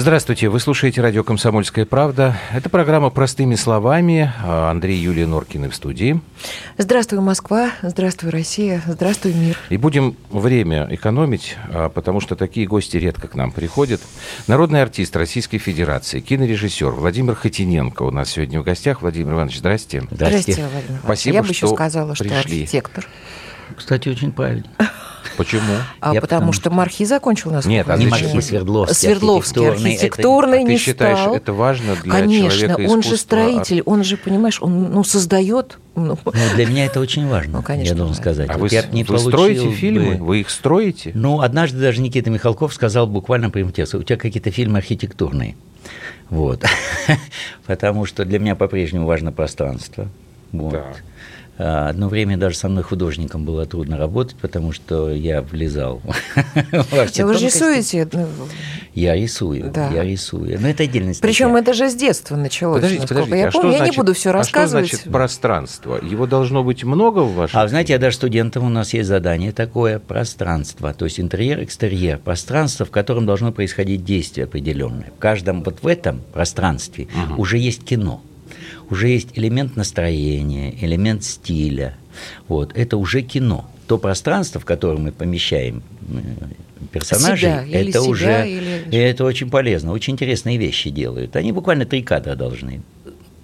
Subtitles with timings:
[0.00, 2.38] Здравствуйте, вы слушаете радио «Комсомольская правда».
[2.52, 4.32] Это программа «Простыми словами».
[4.44, 6.20] Андрей Юлия Норкины в студии.
[6.76, 7.72] Здравствуй, Москва.
[7.82, 8.80] Здравствуй, Россия.
[8.86, 9.58] Здравствуй, мир.
[9.70, 14.00] И будем время экономить, а, потому что такие гости редко к нам приходят.
[14.46, 19.02] Народный артист Российской Федерации, кинорежиссер Владимир Хотиненко у нас сегодня в гостях.
[19.02, 20.04] Владимир Иванович, здрасте.
[20.12, 21.00] Здрасте, Владимир Иванович.
[21.02, 22.38] Спасибо, Я бы что еще сказала, что пришли.
[22.38, 23.04] архитектор.
[23.76, 24.68] Кстати, очень правильно.
[25.36, 25.62] Почему?
[26.00, 27.64] А Я потому потому что Мархи закончил нас.
[27.66, 28.06] Нет, а Не?
[28.06, 28.94] Мархи, Свердловский.
[28.96, 31.34] Свердловский архитектурный, это- архитектурный А не ты считаешь, стал.
[31.34, 35.78] это важно для Конечно, человека он же строитель, он же, понимаешь, он ну, создает.
[35.94, 38.20] ну, Ну, для меня это очень важно, Ну, конечно, я должен да.
[38.20, 38.48] сказать.
[38.50, 40.16] А Вот вы, я не вы строите бы- фильмы?
[40.16, 41.12] Вы их строите?
[41.14, 45.56] Ну, однажды даже Никита Михалков сказал буквально прямым текстом, у тебя какие-то фильмы архитектурные.
[46.30, 46.62] Вот.
[47.66, 50.08] Потому что для меня по-прежнему важно пространство.
[50.52, 50.72] Вот.
[50.72, 50.84] Да.
[51.58, 56.00] А, Одно время даже со мной художником было трудно работать, потому что я влезал
[56.92, 58.08] во все вы рисуете.
[58.12, 58.26] ну,
[58.94, 59.90] Я рисую, Да.
[59.90, 60.56] я рисую.
[60.60, 61.28] Но это отдельная статья.
[61.28, 62.76] Причем это же с детства началось.
[62.76, 63.72] Подождите, насколько подождите, я а что помню.
[63.72, 64.86] я значит, не буду все а рассказывать.
[64.86, 65.98] что значит пространство?
[66.02, 69.50] Его должно быть много в вашем А знаете, я даже студентам у нас есть задание
[69.52, 75.10] такое пространство, то есть интерьер, экстерьер, пространство, в котором должно происходить действие определенное.
[75.16, 78.22] В каждом вот в этом пространстве уже есть кино,
[78.90, 81.94] уже есть элемент настроения, элемент стиля.
[82.48, 83.68] Вот это уже кино.
[83.86, 86.18] То пространство, в котором мы помещаем э,
[86.92, 91.36] персонажей, Себя, это себя, уже или- это очень полезно, очень интересные вещи делают.
[91.36, 92.82] Они буквально три кадра должны.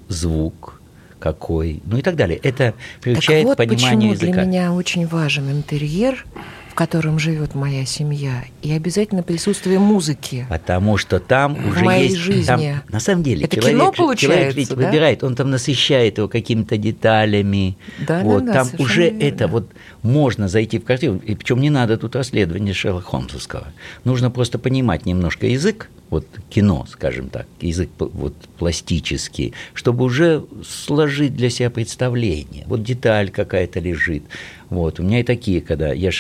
[0.09, 0.81] Звук
[1.19, 2.39] какой, ну и так далее.
[2.43, 4.33] Это Так приучает вот к пониманию почему языка.
[4.33, 6.27] для меня очень важен интерьер,
[6.75, 10.45] в котором живет моя семья, и обязательно присутствие музыки.
[10.51, 12.17] Потому что там В уже моей есть...
[12.17, 12.47] жизни.
[12.47, 14.75] там, на самом деле, Это человек, кино получается, человек ведь да?
[14.75, 17.79] выбирает, он там насыщает его какими-то деталями.
[18.01, 19.23] Да, да, вот, да, там совершенно уже верно.
[19.23, 19.71] это вот
[20.03, 23.69] можно зайти в картину, и причем не надо тут расследование Шерлока Холмсовского.
[24.03, 31.37] Нужно просто понимать немножко язык, вот кино, скажем так, язык вот пластический, чтобы уже сложить
[31.37, 32.65] для себя представление.
[32.67, 34.25] Вот деталь какая-то лежит.
[34.71, 36.11] Вот у меня и такие, когда я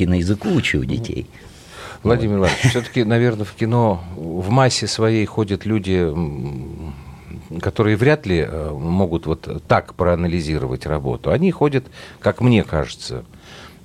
[0.00, 1.26] киноязыку учу у детей.
[2.02, 6.10] Владимир Иванович, все-таки, наверное, в кино в массе своей ходят люди,
[7.60, 11.30] которые вряд ли э, могут вот так проанализировать работу.
[11.30, 11.84] Они ходят,
[12.18, 13.26] как мне кажется,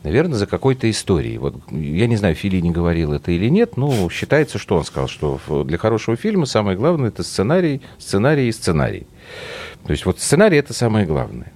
[0.03, 1.37] наверное, за какой-то историей.
[1.37, 5.37] Вот я не знаю, Филини говорил это или нет, но считается, что он сказал, что
[5.65, 9.05] для хорошего фильма самое главное это сценарий, сценарий и сценарий.
[9.85, 11.51] То есть вот сценарий это самое главное.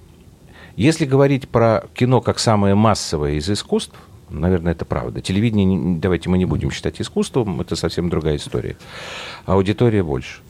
[0.76, 3.94] Если говорить про кино как самое массовое из искусств,
[4.30, 5.20] наверное, это правда.
[5.20, 8.76] Телевидение, давайте мы не будем считать искусством, это совсем другая история.
[9.46, 10.40] Аудитория больше.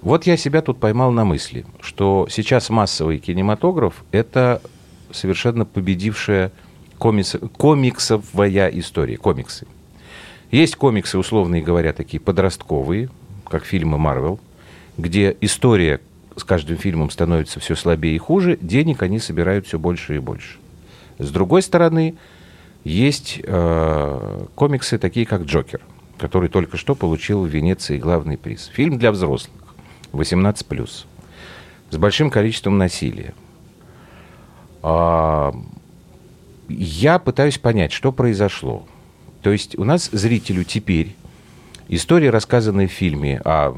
[0.00, 4.62] Вот я себя тут поймал на мысли, что сейчас массовый кинематограф– это
[5.10, 6.52] совершенно победившая
[6.98, 9.66] комикс, комиксовая история, комиксы.
[10.50, 13.10] Есть комиксы, условные говоря, такие подростковые,
[13.48, 14.38] как фильмы Марвел,
[14.96, 16.00] где история
[16.36, 20.58] с каждым фильмом становится все слабее и хуже, денег они собирают все больше и больше.
[21.18, 22.14] С другой стороны,
[22.84, 25.80] есть э, комиксы такие, как «Джокер»,
[26.18, 28.70] который только что получил в Венеции главный приз.
[28.72, 29.74] Фильм для взрослых,
[30.12, 30.90] 18+,
[31.90, 33.34] с большим количеством насилия.
[34.82, 35.54] А,
[36.68, 38.86] я пытаюсь понять, что произошло.
[39.42, 41.14] То есть у нас зрителю теперь
[41.88, 43.74] история, рассказанная в фильме о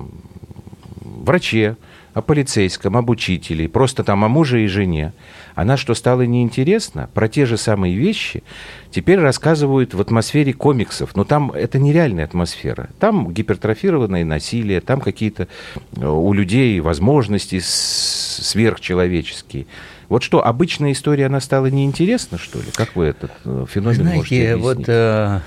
[1.00, 1.76] враче,
[2.14, 5.12] о полицейском, об учителе, просто там о муже и жене,
[5.54, 7.08] она что, стала неинтересна?
[7.14, 8.42] Про те же самые вещи
[8.90, 11.16] теперь рассказывают в атмосфере комиксов.
[11.16, 12.90] Но там это нереальная атмосфера.
[12.98, 15.48] Там гипертрофированное насилие, там какие-то
[15.96, 19.66] э, у людей возможности сверхчеловеческие.
[20.08, 22.66] Вот что, обычная история, она стала неинтересна, что ли?
[22.74, 24.78] Как вы этот э, феномен можете Знаете, объяснить?
[24.78, 25.40] вот э,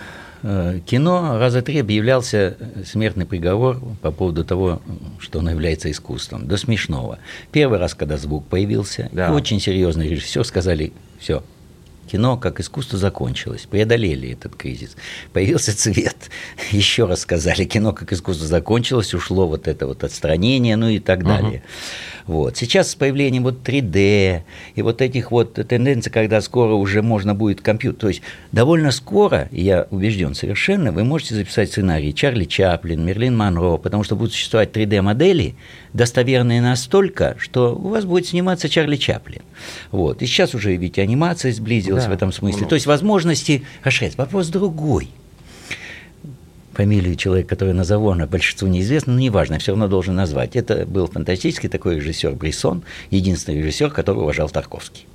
[0.86, 4.82] кино раза три объявлялся смертный приговор по поводу того,
[5.20, 6.48] что оно является искусством.
[6.48, 7.20] До смешного.
[7.52, 9.34] Первый раз, когда звук появился, Да.
[9.34, 11.44] очень серьезный режиссер сказали, все,
[12.12, 14.98] кино как искусство закончилось, преодолели этот кризис.
[15.32, 16.18] Появился цвет.
[16.72, 21.24] Еще раз сказали, кино как искусство закончилось, ушло вот это вот отстранение, ну и так
[21.24, 21.64] далее.
[22.28, 22.58] Вот.
[22.58, 24.42] Сейчас с появлением вот 3D
[24.76, 28.22] и вот этих вот тенденций, когда скоро уже можно будет компьютер, то есть
[28.52, 34.16] довольно скоро, я убежден совершенно, вы можете записать сценарий Чарли Чаплин, Мерлин Монро, потому что
[34.16, 35.56] будут существовать 3D-модели,
[35.94, 39.42] достоверные настолько, что у вас будет сниматься Чарли Чаплин.
[39.92, 40.22] Вот.
[40.22, 42.58] И сейчас уже ведь анимация сблизилась Да, в этом смысле.
[42.58, 42.70] много.
[42.70, 44.20] То есть возможности расширяются.
[44.20, 45.10] Вопрос другой
[46.74, 50.56] фамилию человека, который назову, она большинству неизвестна, но неважно, все равно должен назвать.
[50.56, 55.06] Это был фантастический такой режиссер Брисон, единственный режиссер, которого уважал Тарковский.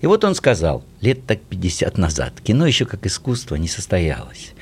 [0.00, 4.52] И вот он сказал, лет так 50 назад, кино еще как искусство не состоялось.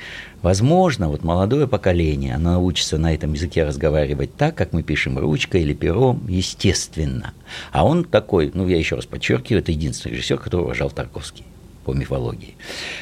[0.41, 5.61] Возможно, вот молодое поколение, оно научится на этом языке разговаривать так, как мы пишем ручкой
[5.61, 7.33] или пером, естественно.
[7.71, 11.45] А он такой, ну, я еще раз подчеркиваю, это единственный режиссер, которого уважал Тарковский
[11.83, 12.55] по мифологии.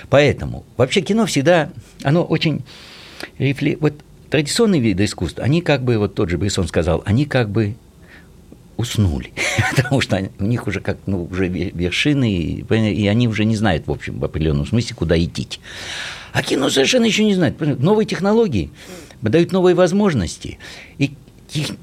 [0.10, 1.70] Поэтому вообще кино всегда,
[2.04, 2.64] оно очень
[3.38, 3.78] рефле...
[3.80, 3.94] вот
[4.30, 7.76] традиционные виды искусства, они как бы, вот тот же Бессон сказал, они как бы
[8.78, 9.32] уснули,
[9.76, 13.92] потому что у них уже как ну, уже вершины, и они уже не знают, в
[13.92, 15.48] общем, в определенном смысле, куда идти.
[16.32, 17.60] А кино совершенно еще не знает.
[17.60, 18.72] Новые технологии
[19.22, 20.58] дают новые возможности.
[20.98, 21.12] И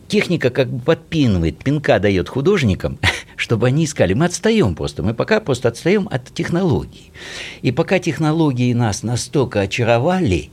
[0.09, 2.99] техника как бы подпинывает, пинка дает художникам,
[3.37, 4.15] чтобы они искали.
[4.15, 5.03] Мы отстаем просто.
[5.03, 7.13] Мы пока просто отстаем от технологий.
[7.63, 10.51] И пока технологии нас настолько очаровали,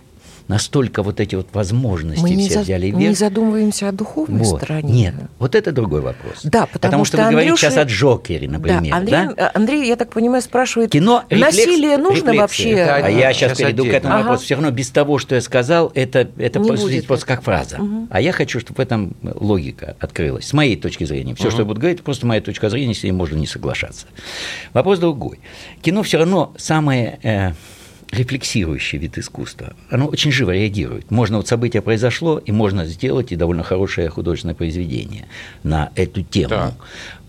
[0.48, 2.98] настолько вот эти вот возможности мы все за, взяли вверх.
[2.98, 4.62] Мы не задумываемся о духовной вот.
[4.62, 4.94] стороне.
[4.94, 6.42] Нет, вот это другой вопрос.
[6.44, 7.46] Да, потому, потому что, что вы Андрюша...
[7.46, 8.92] говорите сейчас о Джокере, например.
[8.92, 9.52] Да, Андрей, да?
[9.54, 12.40] Андрей, я так понимаю, спрашивает, Кино, рефлекс, насилие нужно рефлексы.
[12.40, 12.70] вообще?
[12.72, 13.98] Это а я сейчас, сейчас перейду отдельно.
[14.00, 14.24] к этому Ага.
[14.24, 14.44] вопросу.
[14.46, 17.36] Все равно без того, что я сказал, это, это Не будет просто этого.
[17.36, 17.78] как фраза.
[17.80, 18.08] Мгм.
[18.10, 20.48] А я хочу, чтобы в этом логика открылась.
[20.48, 21.36] С моей точки зрения.
[21.36, 24.08] Все, что я буду говорить, просто моя точка зрения, с ней можно не соглашаться.
[24.74, 25.40] Вопрос другой.
[25.82, 27.52] Кино все равно самое э,
[28.12, 29.74] рефлексирующий вид искусства.
[29.90, 31.12] Оно очень живо реагирует.
[31.12, 35.26] Можно вот событие произошло, и можно сделать и довольно хорошее художественное произведение
[35.64, 36.50] на эту тему.
[36.50, 36.74] Так.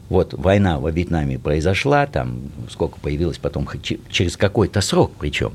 [0.09, 5.53] Вот война во Вьетнаме произошла, там сколько появилось потом, через какой-то срок причем,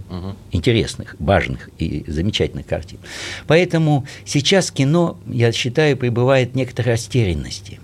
[0.51, 2.99] интересных, важных и замечательных картин.
[3.47, 7.79] Поэтому сейчас кино, я считаю, пребывает в некоторой растерянности.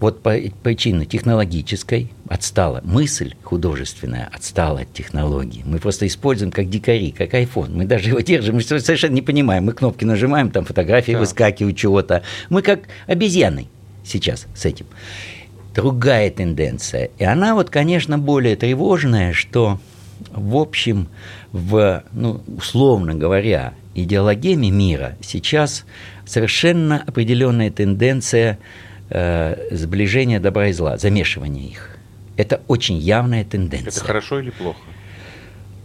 [0.00, 2.80] Вот по причине технологической отстала.
[2.84, 5.62] Мысль художественная отстала от технологий.
[5.64, 7.70] Мы просто используем как дикари, как iPhone.
[7.72, 9.64] Мы даже его держим, мы совершенно не понимаем.
[9.64, 11.18] Мы кнопки нажимаем, там фотографии Да.
[11.18, 12.22] выскакивают чего-то.
[12.48, 13.66] Мы как обезьяны
[14.04, 14.86] сейчас с этим.
[15.74, 17.10] Другая тенденция.
[17.18, 19.80] И она вот, конечно, более тревожная, что
[20.32, 21.08] в общем,
[21.52, 25.84] в, ну, условно говоря, идеологеме мира сейчас
[26.26, 28.58] совершенно определенная тенденция
[29.10, 31.96] э, сближения добра и зла, замешивания их.
[32.36, 33.90] Это очень явная тенденция.
[33.90, 34.78] Это хорошо или плохо?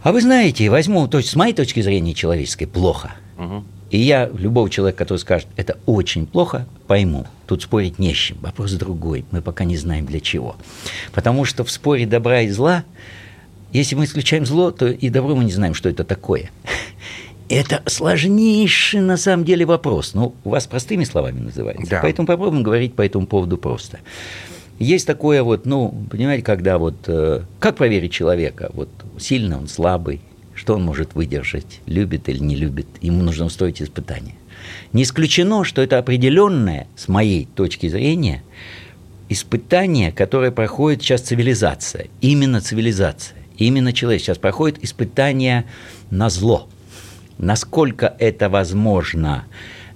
[0.02, 3.14] А вы знаете, возьму, то есть с моей точки зрения человеческой, плохо.
[3.36, 3.64] Мгм.
[3.90, 7.26] И я любого человека, который скажет, это очень плохо, пойму.
[7.46, 8.38] Тут спорить не с чем.
[8.40, 9.24] Вопрос другой.
[9.30, 10.56] Мы пока не знаем для чего.
[11.12, 12.84] Потому что в споре добра и зла,
[13.72, 16.50] если мы исключаем зло, то и добро мы не знаем, что это такое.
[17.48, 20.14] Это сложнейший на самом деле вопрос.
[20.14, 21.90] Ну, у вас простыми словами называется.
[21.90, 22.00] Да.
[22.00, 24.00] Поэтому попробуем говорить по этому поводу просто.
[24.78, 28.88] Есть такое вот, ну, понимаете, когда вот, э, как проверить человека, вот,
[29.18, 30.20] сильный он, слабый,
[30.54, 34.34] что он может выдержать, любит или не любит, ему нужно устроить испытание.
[34.92, 38.42] Не исключено, что это определенное, с моей точки зрения,
[39.28, 45.64] испытание, которое проходит сейчас цивилизация, именно цивилизация, именно человек сейчас проходит испытание
[46.10, 46.68] на зло.
[47.38, 49.44] Насколько это возможно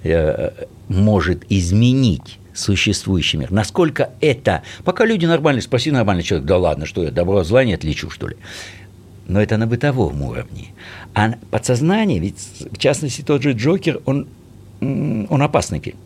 [0.03, 0.51] э,
[0.89, 3.51] может изменить существующий мир.
[3.51, 4.63] Насколько это...
[4.85, 8.29] Пока люди нормально, спроси нормальный человек, да ладно, что я добро зла не отличу, что
[8.29, 8.37] ли?
[9.29, 10.69] Но это на бытовом уровне.
[11.15, 12.39] А подсознание, ведь
[12.71, 14.27] в частности тот же Джокер, он,
[14.81, 15.99] он опасный фильм.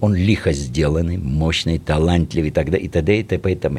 [0.00, 3.18] Он лихо сделанный, мощный, талантливый и так далее, и т.д.
[3.18, 3.52] и т.п.
[3.52, 3.78] и т.м.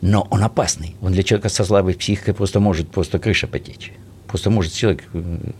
[0.00, 0.96] Но он опасный.
[1.02, 3.92] Он для человека со слабой психикой просто может просто крыша потечь.
[4.34, 5.04] Просто может человек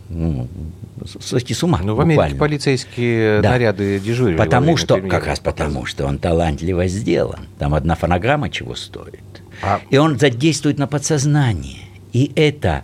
[0.09, 0.49] ну,
[1.21, 1.79] сойти с ума.
[1.85, 2.39] Ну, в Америке буквально.
[2.41, 3.51] полицейские Да.
[3.51, 4.37] наряды дежурили.
[4.37, 7.47] Потому что, как раз потому, что он талантливо сделан.
[7.61, 9.23] Там одна фонограмма чего стоит.
[9.63, 11.83] А- И он задействует на подсознание.
[12.13, 12.83] И это...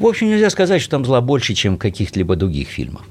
[0.00, 3.04] В общем, нельзя сказать, что там зла больше, чем в каких-либо других фильмах.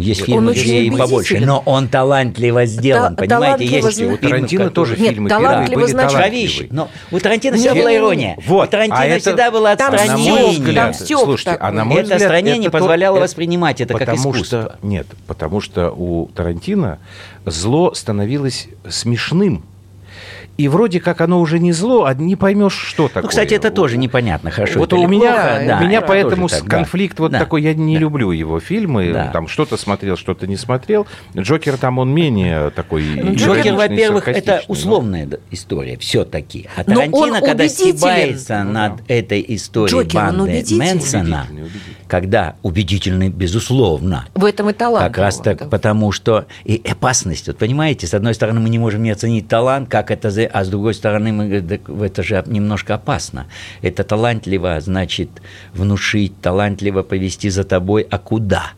[0.00, 3.28] Есть Он фильмы, очень где и побольше, но он талантливо сделан, Та- понимаете?
[3.68, 4.02] талантливо Есть.
[4.02, 6.68] У Тарантино фильмы, тоже Нет, фильмы талантливо были талантливые.
[6.70, 8.36] Но у Тарантино была не- ирония.
[8.46, 10.48] Вот, у Тарантино а это- всегда было отстранение.
[10.50, 13.22] взгляд, там стёб слушайте, а на мой Это взгляд, отстранение не это то- позволяло это-
[13.24, 14.44] воспринимать это как искусство.
[14.44, 16.98] Что, нет, потому что у Тарантино
[17.46, 19.64] зло становилось смешным.
[20.60, 23.22] И вроде как оно уже не зло, а не поймешь, что такое.
[23.22, 24.78] Ну, кстати, это тоже непонятно, хорошо.
[24.80, 26.68] Вот у меня, плохо, да, у меня это поэтому так, да.
[26.76, 27.38] конфликт вот Да.
[27.38, 28.00] такой, я не Да.
[28.00, 29.28] люблю его фильмы, Да.
[29.32, 31.06] там что-то смотрел, что-то не смотрел.
[31.34, 36.68] Джокер там он менее такой Ну, Джокер, во-первых, это но- условная д- история все-таки.
[36.76, 37.96] А Но он Тарантино, когда убедителен.
[37.96, 39.02] стебается Ну, над да.
[39.14, 40.64] этой историей Джокер, банды.
[40.72, 41.46] Мэнсона.
[42.10, 45.06] Когда убедительный, безусловно, В этом и талант.
[45.06, 45.66] как раз так, да.
[45.66, 47.46] потому что и опасность.
[47.46, 50.64] Вот понимаете, с одной стороны, мы не можем не оценить талант, как это, за- а
[50.64, 53.46] с другой стороны, мы «Так это же немножко опасно.
[53.80, 55.30] Это талантливо, значит,
[55.72, 58.72] внушить, талантливо повести за тобой, а куда?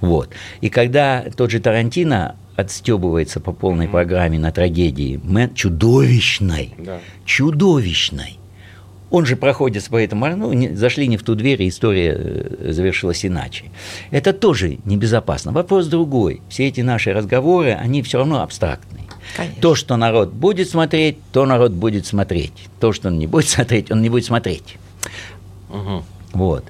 [0.00, 0.30] Вот.
[0.62, 6.98] И когда тот же Тарантино отстебывается по полной программе на трагедии Мэн, чудовищной, Да.
[7.26, 8.38] чудовищной.
[9.12, 12.72] Он же проходит по этому, ну, не- зашли не в ту дверь, и история э,
[12.72, 13.66] завершилась иначе.
[14.10, 15.52] Это тоже небезопасно.
[15.52, 16.40] Вопрос другой.
[16.48, 19.04] Все эти наши разговоры, они все равно абстрактные.
[19.36, 19.60] Конечно.
[19.60, 22.54] То, что народ будет смотреть, то народ будет смотреть.
[22.80, 24.78] То, что он не будет смотреть, он не будет смотреть.
[25.68, 26.04] Мгм.
[26.32, 26.64] Вот.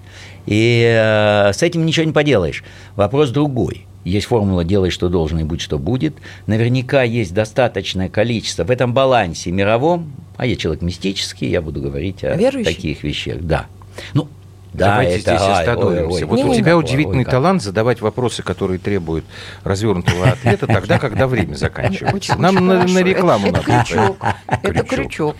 [0.47, 2.65] И э, с этим ничего не поделаешь.
[2.97, 3.87] Вопрос другой.
[4.05, 6.15] Есть формула «делай, что должен, и будь, что будет».
[6.47, 12.25] Наверняка есть достаточное количество в этом балансе мировом, а я человек мистический, я буду говорить
[12.25, 12.75] о Верующий?
[12.75, 13.39] таких вещах.
[13.41, 13.67] Да.
[14.15, 14.29] Ну,
[14.73, 15.37] да, Давайте это...
[15.37, 16.05] здесь остановимся.
[16.07, 17.33] ой, ой, вот Не, у не, тебя ой, удивительный ой, как.
[17.33, 19.25] талант задавать вопросы, которые требуют
[19.65, 22.37] развернутого ответа, тогда, когда время заканчивается.
[22.39, 23.71] Нам на, рекламу это, надо.
[23.73, 24.17] это крючок.
[24.47, 24.89] Это Крючок.
[24.89, 25.37] крючок.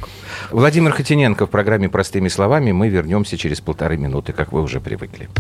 [0.51, 2.73] Владимир Хотиненко в программе «Простыми словами».
[2.73, 5.31] Мы вернемся через полторы минуты, как вы уже привыкли.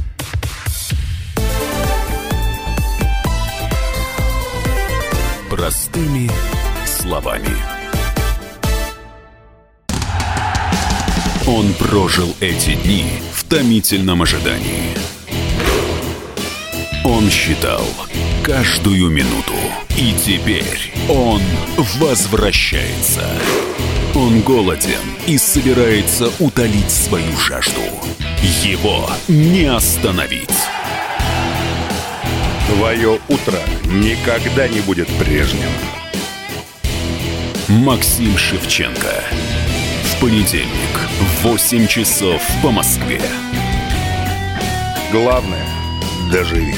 [5.62, 6.28] Простыми
[6.84, 7.56] словами.
[11.46, 14.96] Он прожил эти дни в томительном ожидании.
[17.04, 17.86] Он считал
[18.42, 19.54] каждую минуту.
[19.96, 21.40] И теперь он
[22.00, 23.24] возвращается.
[24.16, 27.82] Он голоден и собирается утолить свою жажду.
[28.64, 30.71] Его не остановить.
[32.68, 35.68] Твое утро никогда не будет прежним.
[37.68, 39.24] Максим Шевченко.
[40.04, 43.20] В понедельник в 8 часов по Москве.
[45.10, 45.66] Главное–
[46.32, 46.74] доживи.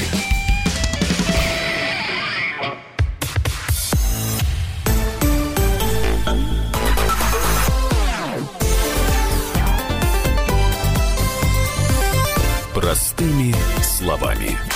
[12.73, 14.74] Простыми словами.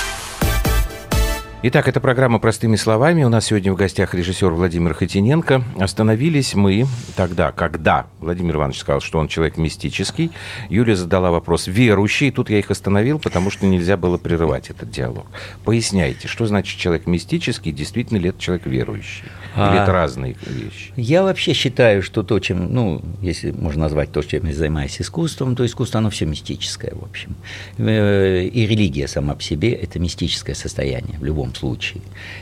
[1.61, 3.25] Итак, это программа «Простыми словами».
[3.25, 5.61] У нас сегодня в гостях режиссер Владимир Хотиненко.
[5.77, 6.85] Остановились мы
[7.17, 10.31] тогда, когда Владимир Иванович сказал, что он человек мистический.
[10.69, 12.31] Юлия задала вопрос «верующий».
[12.31, 15.25] Тут я их остановил, потому что нельзя было прерывать этот диалог.
[15.65, 19.25] Поясняйте, что значит человек мистический, действительно ли это человек верующий?
[19.57, 19.83] Или А.
[19.83, 20.93] это разные вещи?
[20.95, 25.57] Я вообще считаю, что то, чем, ну, если можно назвать то, чем я занимаюсь искусством,
[25.57, 27.35] то искусство, оно все мистическое, в общем.
[27.77, 32.01] Э, И религия сама по себе– это мистическое состояние в любом случае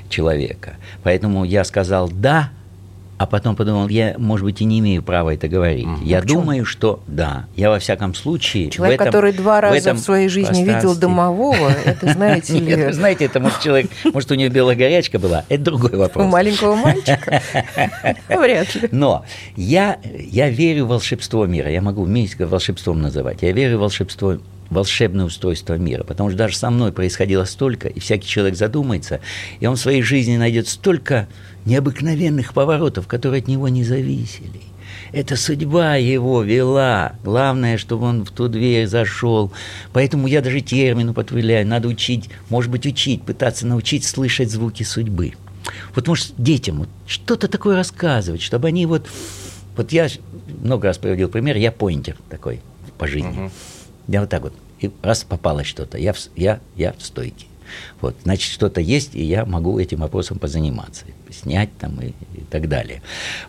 [0.10, 0.76] человека.
[1.04, 2.50] Поэтому я сказал «да»,
[3.20, 5.88] а потом подумал, я, может быть, и не имею права это говорить.
[6.04, 6.42] Я почему?
[6.42, 7.46] думаю, что да.
[7.56, 10.64] Я, во всяком случае, Человек, в этом- который два в раза этом в своей жизни
[10.64, 15.18] видел домового, это, знаете Нет, ли, знаете, это может человек, может, у него белая горячка
[15.18, 16.32] была, это другой у вопрос.
[16.32, 17.42] маленького мальчика.
[18.30, 18.90] Вряд ли.
[18.92, 21.72] Но я, я верю в волшебство мира.
[21.72, 23.42] Я могу вместе волшебством называть.
[23.42, 24.38] Я верю в волшебство
[24.70, 29.22] волшебное устройство мира, потому что даже со мной происходило столько, и всякий человек задумается,
[29.60, 31.28] и он в своей жизни найдет столько
[31.66, 34.62] необыкновенных поворотов, которые от него не зависели.
[35.12, 37.14] Это судьба его вела.
[37.24, 39.54] Главное, чтобы он в ту дверь зашел.
[39.94, 41.66] Поэтому я даже термин употребляю.
[41.66, 45.34] Надо учить, может быть, учить, пытаться научить слышать звуки судьбы.
[45.96, 49.08] Вот может детям вот что-то такое рассказывать, чтобы они вот...
[49.76, 50.08] Вот я
[50.62, 52.62] много раз приводил пример, я поинтер такой
[52.98, 53.52] по жизни.
[54.08, 57.48] Я вот так вот, и раз попалось что-то, я в, я, я в стойке.
[58.00, 62.70] Вот, значит, что-то есть, и я могу этим вопросом позаниматься, снять там и, и так
[62.70, 63.02] далее.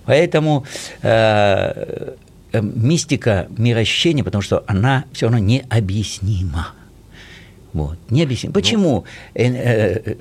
[0.05, 0.65] Поэтому
[1.03, 2.15] э,
[2.53, 6.69] э, мистика мироощущения, потому что она все равно необъяснима.
[7.73, 8.55] Вот, необъяснимо.
[8.55, 10.17] Почему э, э,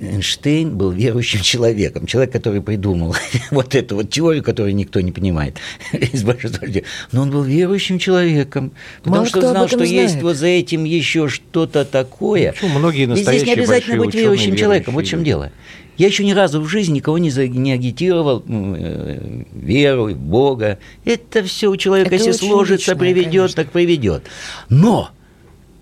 [0.00, 3.14] Эйнштейн был верующим человеком, человек, который придумал
[3.50, 5.56] вот эту вот теорию, которую никто не понимает
[5.92, 6.84] из большинства людей.
[7.12, 10.22] Но он был верующим человеком, потому Мало что знал, что есть знает.
[10.22, 12.52] вот за этим еще что-то такое.
[12.52, 15.52] Почему многие И здесь не настоящие обязательно быть верующим ученые, человеком, вот в чем дело.
[15.96, 20.78] Я еще ни разу в жизни никого не, за- не агитировал э, веру в Бога.
[21.04, 23.64] Это все у человека, Это если сложится, личное, приведет, конечно.
[23.64, 24.22] так приведет.
[24.68, 25.10] Но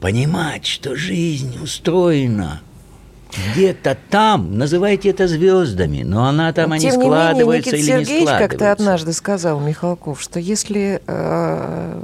[0.00, 2.62] понимать, что жизнь устроена
[3.54, 7.98] где-то там, называйте это звездами, но она там, они Тем не менее, складываются Никита или
[7.98, 8.72] не Сергеевич как-то складываются.
[8.72, 12.02] однажды сказал, Михалков, что если э,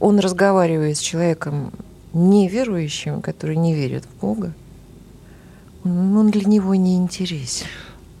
[0.00, 1.72] он разговаривает с человеком
[2.12, 4.52] неверующим, который не верит в Бога,
[5.84, 7.66] он для него не интересен.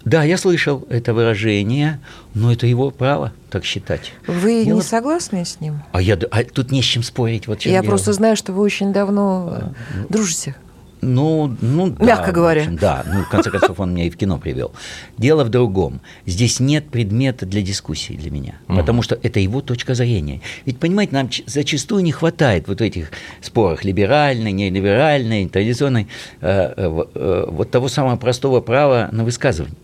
[0.04, 2.00] Да, я слышал это выражение,
[2.32, 4.12] но это его право так считать.
[4.26, 5.82] Вы Дело- не согласны с ним?
[5.92, 7.46] А, я, а тут не с чем спорить.
[7.46, 7.90] Вот Я дело.
[7.90, 10.54] просто знаю, что вы очень давно э, дружите.
[11.00, 12.62] Ну, ну да, Мягко в говоря.
[12.62, 14.72] общем, да, ну, в конце концов, он меня и в кино привел.
[15.16, 16.00] Дело в другом.
[16.26, 20.40] Здесь нет предмета для дискуссии для меня, потому что это его точка зрения.
[20.64, 26.08] Ведь, понимаете, нам зачастую не хватает вот этих спорах либеральной, нелиберальной, традиционной,
[26.40, 29.76] э, э, э, вот того самого простого права на высказывание.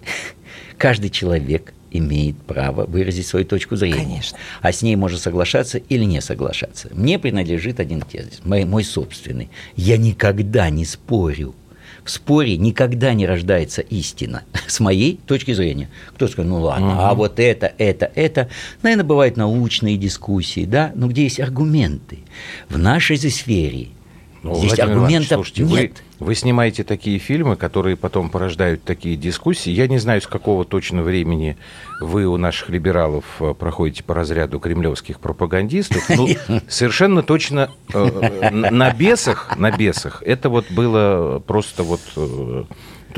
[0.78, 4.03] Каждый человек имеет право выразить свою точку зрения.
[4.03, 4.39] Конечно.
[4.61, 6.89] А с ней можно соглашаться или не соглашаться.
[6.93, 9.49] Мне принадлежит один тезис, мой, мой собственный.
[9.77, 11.55] Я никогда не спорю.
[12.05, 15.89] В споре никогда не рождается истина, с моей точки зрения.
[16.15, 18.51] Кто скажет, ну ладно, а вот это, это, это.
[18.83, 22.19] Наверное, бывают научные дискуссии, да, но где есть аргументы.
[22.69, 23.89] В нашей же сфере
[24.43, 25.93] Ну, здесь Владимир Иванович, аргументов слушайте, вы, нет.
[26.13, 29.71] вы снимаете такие фильмы, которые потом порождают такие дискуссии.
[29.71, 31.57] Я не знаю, с какого точно времени
[32.00, 36.09] вы у наших либералов э, проходите по разряду кремлевских пропагандистов.
[36.09, 36.28] Ну,
[36.69, 42.00] совершенно точно э, на на бесах, на бесах, это вот было просто вот...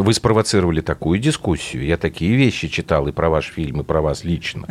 [0.04, 1.84] Вы спровоцировали такую дискуссию.
[1.84, 4.66] Я такие вещи читал и про ваш фильм, и про вас лично.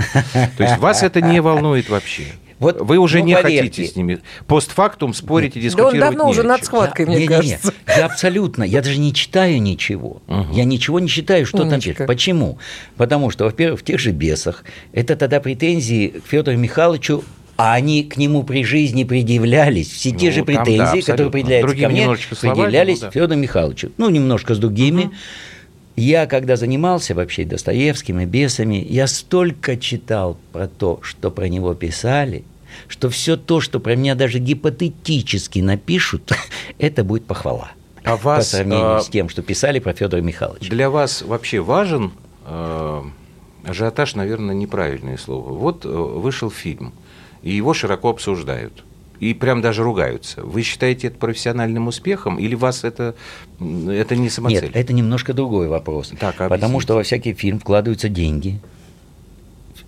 [0.58, 2.24] То есть вас это не волнует вообще.
[2.58, 3.64] Вот, Вы уже ну, не поверьте.
[3.64, 7.16] хотите с ними постфактум спорить и Да он дискутировать давно не уже над схваткой, мне
[7.16, 7.74] Не-не-не, кажется.
[7.86, 10.22] Я абсолютно, я даже не читаю ничего.
[10.54, 11.92] Я ничего не читаю, что там Умничка.
[11.92, 12.08] пишет.
[12.08, 12.58] Почему?
[12.96, 14.64] Потому что, во-первых, в тех же бесах
[14.94, 17.24] это тогда претензии к Федору Михайловичу
[17.58, 19.90] а они к нему при жизни предъявлялись.
[19.90, 22.04] Все те Ну, же там, да, претензии, которые предъявляются Другими ко мне,
[22.36, 23.12] словами, ну да.
[23.12, 23.92] Федору Михайловичу.
[23.98, 25.12] Ну, немножко с другими.
[25.96, 31.74] Я, когда занимался вообще Достоевским и бесами, я столько читал про то, что про него
[31.74, 32.44] писали,
[32.90, 36.34] что все то, что про меня даже гипотетически напишут,
[36.80, 37.72] это будет похвала.
[38.04, 40.70] А по вас, сравнению а, с тем, что писали про Федора Михайловича.
[40.70, 42.12] Для вас вообще важен
[42.46, 43.02] э,
[43.64, 45.54] ажиотаж, наверное, неправильное слово.
[45.54, 46.94] Вот э, вышел фильм,
[47.46, 48.84] и его широко обсуждают.
[49.20, 50.42] И прям даже ругаются.
[50.42, 53.16] Вы считаете это профессиональным успехом, или вас это,
[53.60, 54.66] это не самоцель?
[54.66, 56.12] Нет, это немножко другой вопрос.
[56.20, 58.60] Так, а потому что во всякий фильм вкладываются деньги.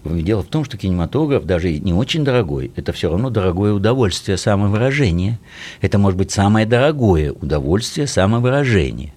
[0.09, 5.39] Дело в том, что кинематограф, даже не очень дорогой, это все равно дорогое удовольствие самовыражения.
[5.81, 9.13] Это может быть самое дорогое удовольствие самовыражения.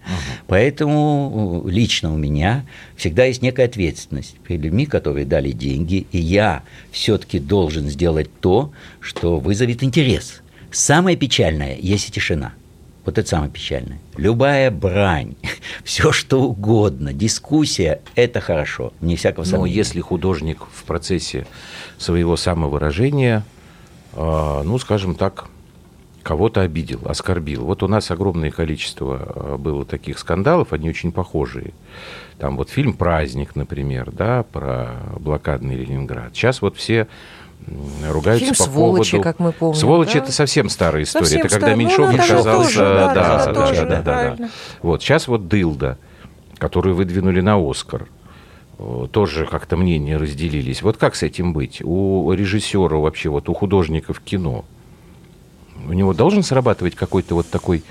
[0.47, 2.64] Поэтому э, лично у меня
[2.97, 8.72] всегда есть некая ответственность перед людьми, которые дали деньги, и я все-таки должен сделать то,
[9.00, 10.42] что вызовет интерес.
[10.70, 12.53] Самое печальное есть тишина.
[13.04, 13.98] Вот это самое печальное.
[14.16, 15.36] Любая брань,
[15.84, 19.76] все что угодно, дискуссия– это хорошо, не всякого Но сомнения.
[19.76, 21.46] если художник в процессе
[21.98, 23.44] своего самовыражения,
[24.12, 25.46] э, ну, скажем так,
[26.22, 27.64] кого-то обидел, оскорбил.
[27.64, 31.72] Вот у нас огромное количество э, было таких скандалов, они очень похожие.
[32.38, 36.34] Там вот фильм «Праздник», например, да, про блокадный Ленинград.
[36.34, 37.06] Сейчас вот все
[38.09, 39.23] ругаются Фильм по «Сволочи», поводу...
[39.23, 40.18] как мы помним, «Сволочи» да?
[40.20, 41.25] это совсем старая история.
[41.25, 41.77] Совсем это когда старая.
[41.77, 42.57] Ну, Меньшов это оказался...
[42.57, 44.49] тоже, да, да, да, тоже, да, да, да.
[44.83, 45.99] Вот, сейчас вот «Дылда»,
[46.59, 48.09] которую выдвинули на «Оскар»,
[48.79, 50.83] э, тоже как-то мнения разделились.
[50.83, 51.81] Вот как с этим быть?
[51.83, 54.64] У режиссера вообще, вот у художников кино,
[55.88, 57.83] у него должен срабатывать какой-то вот такой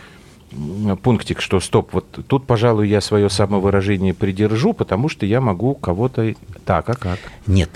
[1.03, 6.33] пунктик, что стоп, вот тут, пожалуй, я свое самовыражение придержу, потому что я могу кого-то...
[6.65, 7.19] Так, а как?
[7.45, 7.69] Нет.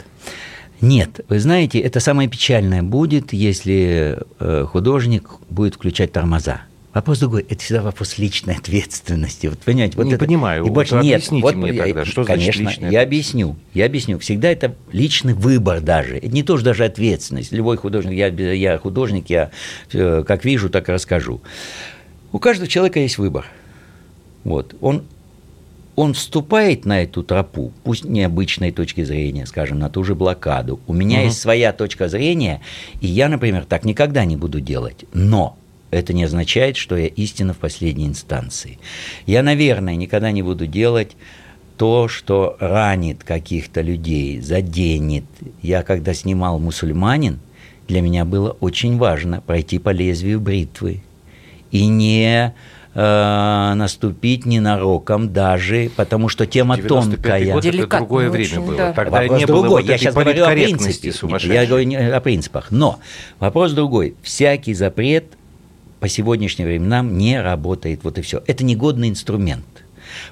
[0.83, 6.63] Нет, вы знаете, это самое печальное будет, если э, художник будет включать тормоза.
[6.93, 9.47] Вопрос другой, это всегда вопрос личной ответственности.
[9.47, 10.65] Вот понимаете, вот Не это, понимаю.
[10.65, 11.15] И Вот больше нет.
[11.15, 13.55] объясните Вот мне тогда, что значит конечно, личная я объясню.
[13.73, 14.19] Я объясню.
[14.19, 16.17] Всегда это личный выбор даже.
[16.17, 17.53] Это не тоже даже ответственность.
[17.53, 19.51] Любой художник, я, я художник, я
[19.93, 21.41] э, как вижу, так и расскажу.
[22.33, 23.45] У каждого человека есть выбор.
[24.43, 24.75] Вот.
[24.81, 25.03] Он
[25.95, 30.79] он вступает на эту тропу, пусть необычной точки зрения, скажем, на ту же блокаду.
[30.87, 31.27] У меня Мгм.
[31.27, 32.61] есть своя точка зрения,
[33.01, 35.05] и я, например, так никогда не буду делать.
[35.13, 35.57] Но
[35.91, 38.79] это не означает, что я истина в последней инстанции.
[39.27, 41.15] Я, наверное, никогда не буду делать
[41.77, 45.25] то, что ранит каких-то людей, заденет.
[45.61, 47.39] Я, когда снимал «Мусульманин»,
[47.87, 51.03] для меня было очень важно пройти по лезвию бритвы
[51.71, 52.53] и не
[52.93, 57.53] э, наступить ненароком даже, потому что тема 95-й тонкая.
[57.53, 58.77] год это другое очень, время было.
[58.77, 58.93] да.
[58.93, 59.81] Тогда Вопрос не было другой.
[59.81, 61.13] вот я сейчас говорю о принципе.
[61.53, 62.71] Я говорю не о принципах.
[62.71, 62.99] Но
[63.39, 64.15] вопрос другой.
[64.21, 65.25] Всякий запрет
[65.99, 68.01] по сегодняшним временам не работает.
[68.03, 68.43] Вот и все.
[68.45, 69.65] Это негодный инструмент.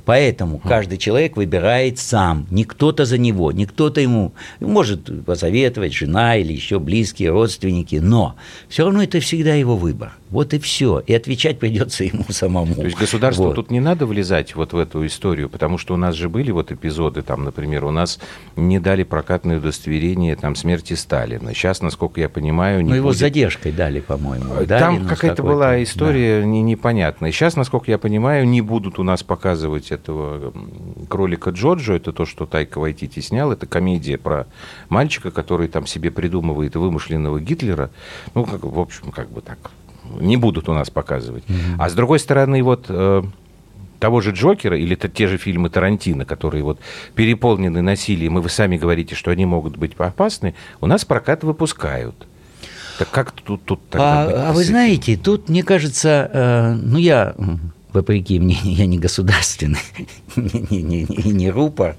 [0.05, 6.35] Поэтому каждый человек выбирает сам, не кто-то за него, не кто-то ему может посоветовать, жена
[6.37, 8.35] или еще близкие родственники, но
[8.69, 10.13] все равно это всегда его выбор.
[10.29, 10.99] Вот и все.
[11.05, 12.75] И отвечать придется ему самому.
[12.75, 13.55] То есть государству Вот.
[13.55, 16.71] тут не надо влезать вот в эту историю, потому что у нас же были вот
[16.71, 18.19] эпизоды, там, например, у нас
[18.55, 21.53] не дали прокатное удостоверение там смерти Сталина.
[21.53, 24.45] Сейчас, насколько я понимаю, не Ну, его с будет- задержкой дали, по-моему.
[24.65, 27.31] Дали, Там с какая-то была история не- непонятная.
[27.31, 31.93] Сейчас, насколько я понимаю, не будут у нас показывать этого м, кролика Джорджо.
[31.93, 33.51] Это то, что Тайка Вайтити снял.
[33.51, 34.47] Это комедия про
[34.89, 37.89] мальчика, который там себе придумывает вымышленного Гитлера.
[38.35, 39.71] Ну, как, в общем, как бы так.
[40.19, 41.43] Не будут у нас показывать.
[41.77, 43.23] А с другой стороны, вот э,
[43.99, 46.79] того же Джокера или то- те же фильмы Тарантино, которые вот
[47.15, 52.15] переполнены насилием, и вы сами говорите, что они могут быть опасны, у нас прокат выпускают.
[52.99, 57.35] Так как тут, тут тогда А, а вы знаете, тут, мне кажется, э, ну я,
[57.93, 59.79] вопреки мне, я не государственный,
[60.35, 61.95] не, не- не- не рупор,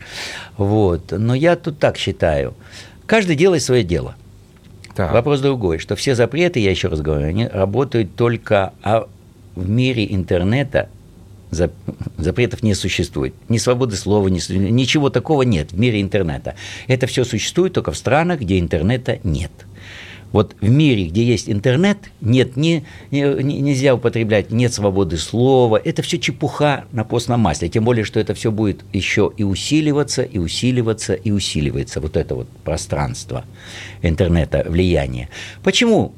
[0.57, 2.55] вот, но я тут так считаю.
[3.07, 4.15] Каждый делает свое дело.
[4.95, 5.13] Так.
[5.13, 9.09] Вопрос другой, что все запреты, я еще раз говорю, они работают только а
[9.55, 10.89] в мире интернета
[11.51, 11.71] за-
[12.19, 13.35] запретов не существует.
[13.49, 16.55] Ни свободы слова, ни, ничего такого нет в мире интернета.
[16.89, 19.51] Это все существует только в странах, где интернета нет.
[20.33, 25.81] Вот в мире, где есть интернет, нет, не, не- не- нельзя употреблять, нет свободы слова.
[25.83, 27.69] Это все чепуха на постном масле.
[27.69, 32.01] Тем более, что это все будет еще и усиливаться, и усиливаться, и усиливается.
[32.01, 33.45] Вот это вот пространство
[34.03, 35.29] интернета, влияние.
[35.63, 36.15] Почему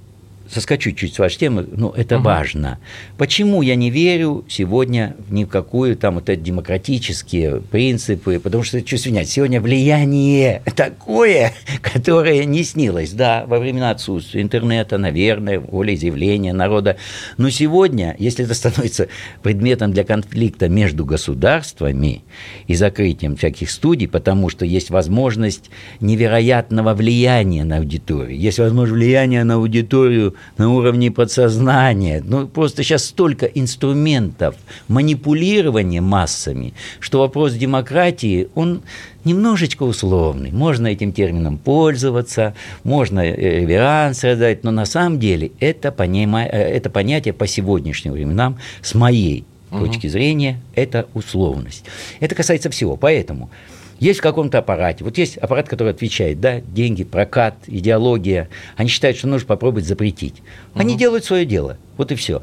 [0.51, 2.79] соскочу чуть с вашей темы, ну, это важно.
[3.17, 8.63] Почему я не верю сегодня в ни в какую там вот эти демократические принципы, потому
[8.63, 11.53] что, что извиняюсь, сегодня влияние такое,
[11.83, 16.97] которое не снилось, да, во времена отсутствия интернета, наверное, волеизъявления народа,
[17.39, 19.09] но сегодня, если это становится
[19.43, 22.23] предметом для конфликта между государствами
[22.67, 29.45] и закрытием всяких студий, потому что есть возможность невероятного влияния на аудиторию, есть возможность влияния
[29.45, 32.23] на аудиторию на уровне подсознания.
[32.25, 34.57] Ну, просто сейчас столько инструментов
[34.89, 38.83] манипулирования массами, что вопрос демократии, он
[39.25, 40.51] немножечко условный.
[40.53, 46.77] Можно этим термином пользоваться, можно э, реверанс раздать, но на самом деле это, понима- э,
[46.77, 51.85] это понятие по сегодняшним временам с моей точки зрения, это условность.
[52.21, 52.97] Это касается всего.
[52.97, 53.51] Поэтому
[53.99, 58.49] есть в каком-то аппарате, вот есть аппарат, который отвечает, да, деньги, прокат, идеология.
[58.77, 60.43] Они считают, что нужно попробовать запретить.
[60.75, 62.43] Они делают свое дело, вот и все.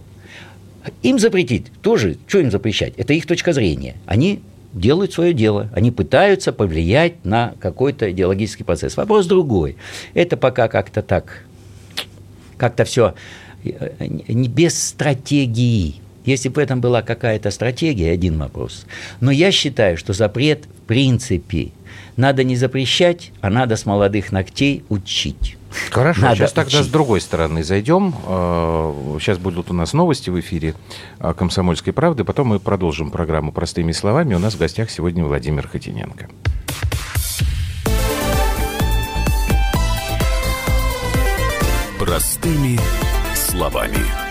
[1.03, 2.93] Им запретить тоже, что им запрещать?
[2.97, 3.95] Это их точка зрения.
[4.05, 4.41] Они
[4.73, 5.69] делают свое дело.
[5.73, 8.97] Они пытаются повлиять на какой-то идеологический процесс.
[8.97, 9.75] Вопрос другой.
[10.13, 11.45] Это пока как-то так,
[12.57, 13.13] как-то все
[13.63, 15.95] не без стратегии.
[16.25, 18.85] Если бы в этом была какая-то стратегия, один вопрос.
[19.19, 21.71] Но я считаю, что запрет в принципе
[22.17, 25.57] надо не запрещать, а надо с молодых ногтей учить.
[25.89, 26.91] Хорошо, Надо сейчас тогда с учить.
[26.91, 28.13] другой стороны зайдем.
[28.27, 30.75] Э, Сейчас будут у нас новости в эфире
[31.19, 34.35] э, «Комсомольской правды», потом мы продолжим программу «Простыми словами».
[34.35, 36.27] У нас в гостях сегодня Владимир Хотиненко.
[41.97, 42.79] Простыми
[43.35, 44.30] словами.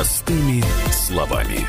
[0.00, 1.66] Простыми словами.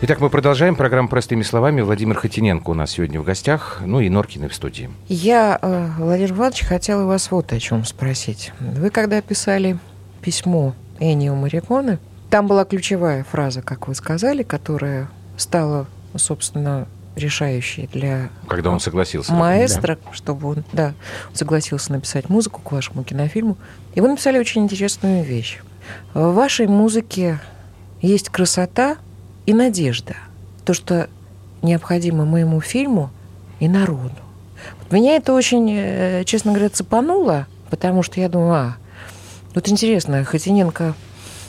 [0.00, 1.80] Итак, мы продолжаем программу «Простыми словами».
[1.80, 4.90] Владимир Хотиненко у нас сегодня в гостях, ну и Норкины в студии.
[5.06, 8.52] Я, э, Владимир Иванович, хотела вас вот о чем спросить.
[8.58, 9.78] Вы когда писали
[10.22, 12.00] письмо Энио Мариконе,
[12.30, 19.32] там была ключевая фраза, как вы сказали, которая стала, собственно, решающей для Когда он согласился.
[19.32, 20.94] маэстро, чтобы он, да,
[21.32, 23.56] согласился написать музыку к вашему кинофильму.
[23.94, 25.60] И вы написали очень интересную вещь.
[26.14, 27.40] В вашей музыке
[28.00, 28.96] есть красота
[29.46, 30.16] и надежда.
[30.64, 31.08] То, что
[31.62, 33.10] необходимо моему фильму
[33.60, 34.14] и народу.
[34.80, 38.76] Вот меня это очень, э, честно говоря, цепануло, потому что я думаю, а,
[39.54, 40.94] вот интересно, Хотиненко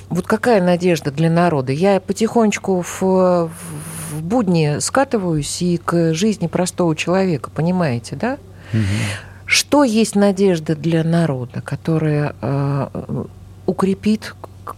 [0.10, 1.74] Вот какая надежда для народа?
[1.74, 8.38] Я потихонечку в, в будни скатываюсь и к жизни простого человека, понимаете, да?
[9.46, 13.26] Что есть надежда для народа, которая э,
[13.68, 14.34] укрепит,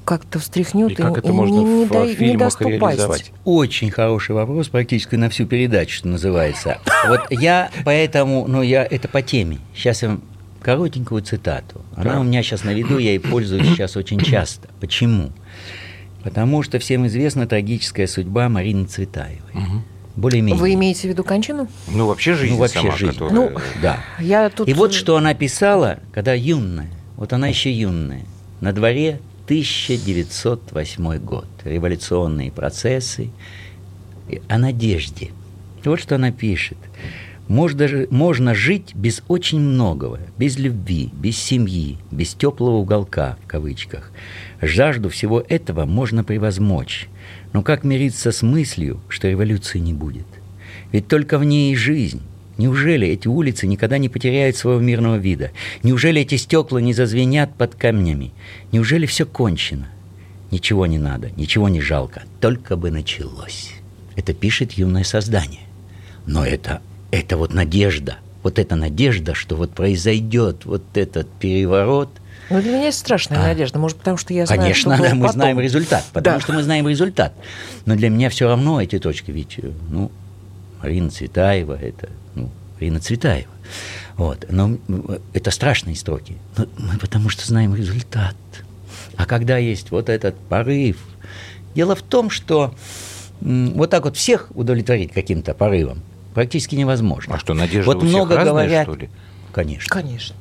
[0.05, 2.79] как-то встряхнет И как и, это и можно не, не, в не фильмах даст упасть?
[2.81, 3.31] реализовать?
[3.45, 6.79] Очень хороший вопрос, практически на всю передачу, что называется.
[7.07, 9.59] Вот я поэтому, ну, я это по теме.
[9.73, 10.21] Сейчас я вам
[10.61, 11.81] коротенькую цитату.
[11.95, 12.19] Она Да.
[12.19, 14.67] у меня сейчас на виду, я ей пользуюсь сейчас очень часто.
[14.81, 15.31] Почему?
[16.23, 19.39] Потому что всем известна трагическая судьба Марины Цветаевой.
[20.15, 20.59] Более-менее.
[20.59, 21.69] Вы имеете в виду кончину?
[21.87, 23.13] Ну, вообще жизнь Ну, вообще сама, жизнь.
[23.13, 23.33] которая...
[23.33, 23.99] Ну, Да.
[24.19, 24.67] Я тут...
[24.67, 28.25] И вот что она писала, когда юная, вот она еще юная,
[28.61, 33.29] на дворе 1908 год, революционные процессы,
[34.47, 35.31] о надежде.
[35.83, 36.77] Вот что она пишет.
[37.47, 44.11] Даже, можно жить без очень многого, без любви, без семьи, без теплого уголка, в кавычках.
[44.61, 47.07] Жажду всего этого можно превозмочь.
[47.51, 50.27] Но как мириться с мыслью, что революции не будет?
[50.91, 52.21] Ведь только в ней и жизнь.
[52.63, 55.51] Неужели эти улицы никогда не потеряют своего мирного вида?
[55.81, 58.33] Неужели эти стекла не зазвенят под камнями?
[58.73, 59.87] Неужели все кончено?
[60.51, 63.71] Ничего не надо, ничего не жалко, только бы началось.
[64.17, 65.61] Это пишет юное создание.
[66.25, 72.09] Но это, это вот надежда, вот эта надежда, что вот произойдет вот этот переворот,
[72.49, 73.47] Ну, для меня это страшная А.
[73.47, 73.79] надежда.
[73.79, 75.33] Может, потому что я знаю, Конечно, что было мы потом.
[75.33, 76.41] знаем результат, потому Да.
[76.43, 77.31] что мы знаем результат.
[77.85, 80.11] Но для меня все равно эти точки, ведь, э, ну,
[80.81, 82.09] Марина Цветаева, это,
[82.79, 83.51] Марина Цветаева.
[84.15, 84.45] Вот.
[84.49, 84.77] Но
[85.33, 86.37] это страшные строки.
[86.57, 88.35] Но мы потому что знаем результат.
[89.15, 90.97] А когда есть вот этот порыв,
[91.75, 92.73] дело в том, что
[93.41, 96.01] вот так вот всех удовлетворить каким-то порывом
[96.33, 97.35] практически невозможно.
[97.35, 99.09] А что, надежда вот у всех много разная, говорят, что ли?
[99.51, 99.87] Конечно.
[99.89, 100.35] Конечно.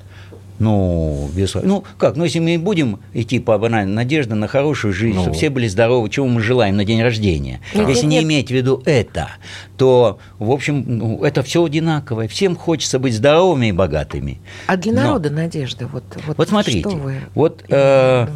[0.59, 1.55] Ну, без...
[1.55, 5.23] ну как, ну если мы будем идти по банальной надежде на хорошую жизнь, Ну.
[5.23, 7.61] чтобы все были здоровы, чего мы желаем на день рождения.
[7.75, 8.25] Нет, если нет, не нет.
[8.25, 9.29] иметь в виду это,
[9.77, 12.27] то, в общем, ну, это все одинаковое.
[12.29, 14.41] Всем хочется быть здоровыми и богатыми.
[14.67, 15.87] А для Но- народа надежда?
[15.87, 18.27] Вот, вот, Вот смотрите, что вы вот э,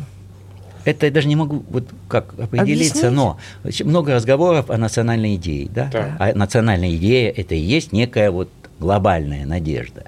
[0.84, 3.10] это я даже не могу вот как определиться, Объясните.
[3.10, 3.38] но
[3.84, 5.90] много разговоров о национальной идее, да?
[5.92, 6.16] Да.
[6.18, 10.04] А национальная идея это и есть некая вот глобальная надежда.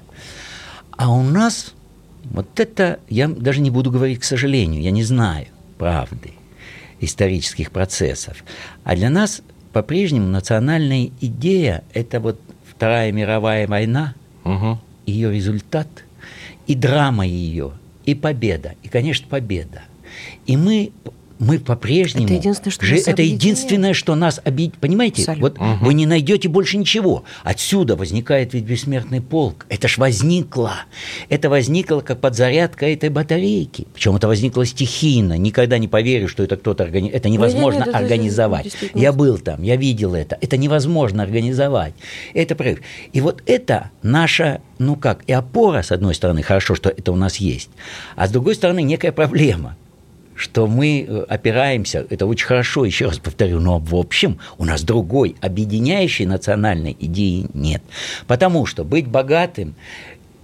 [0.97, 1.73] А у нас
[2.31, 6.31] вот это, я даже не буду говорить, к сожалению, я не знаю правды
[6.99, 8.43] исторических процессов.
[8.83, 9.41] А для нас
[9.73, 14.79] по-прежнему национальная идея– это вот Вторая мировая война, Мгм.
[15.05, 15.87] ее результат,
[16.67, 17.71] и драма ее,
[18.05, 19.83] и победа, и, конечно, победа.
[20.45, 20.91] И мы,
[21.39, 22.25] мы по-прежнему...
[22.25, 23.41] Это единственное, что нас Это объединяет.
[23.43, 24.75] единственное, что нас обидит.
[24.77, 25.21] Понимаете?
[25.23, 25.65] Абсолютно.
[25.65, 27.23] Вот вы не найдете больше ничего.
[27.43, 29.65] Отсюда возникает ведь бессмертный полк.
[29.69, 30.73] Это ж возникло.
[31.29, 33.87] Это возникло как подзарядка этой батарейки.
[33.93, 35.37] Причем это возникло стихийно.
[35.37, 37.17] Никогда не поверю, что это кто-то организовал.
[37.17, 38.63] Это невозможно нет, это организовать.
[38.63, 39.01] действительно.
[39.01, 40.37] Я был там, я видел это.
[40.41, 41.93] Это невозможно организовать.
[42.33, 42.79] Это прорыв.
[43.13, 47.15] И вот это наша, ну как, и опора, с одной стороны, хорошо, что это у
[47.15, 47.69] нас есть,
[48.15, 49.75] а с другой стороны, некая проблема
[50.35, 54.83] что мы э, опираемся, это очень хорошо, еще раз повторю, но в общем у нас
[54.83, 57.81] другой объединяющей национальной идеи нет.
[58.27, 59.75] Потому что быть богатым,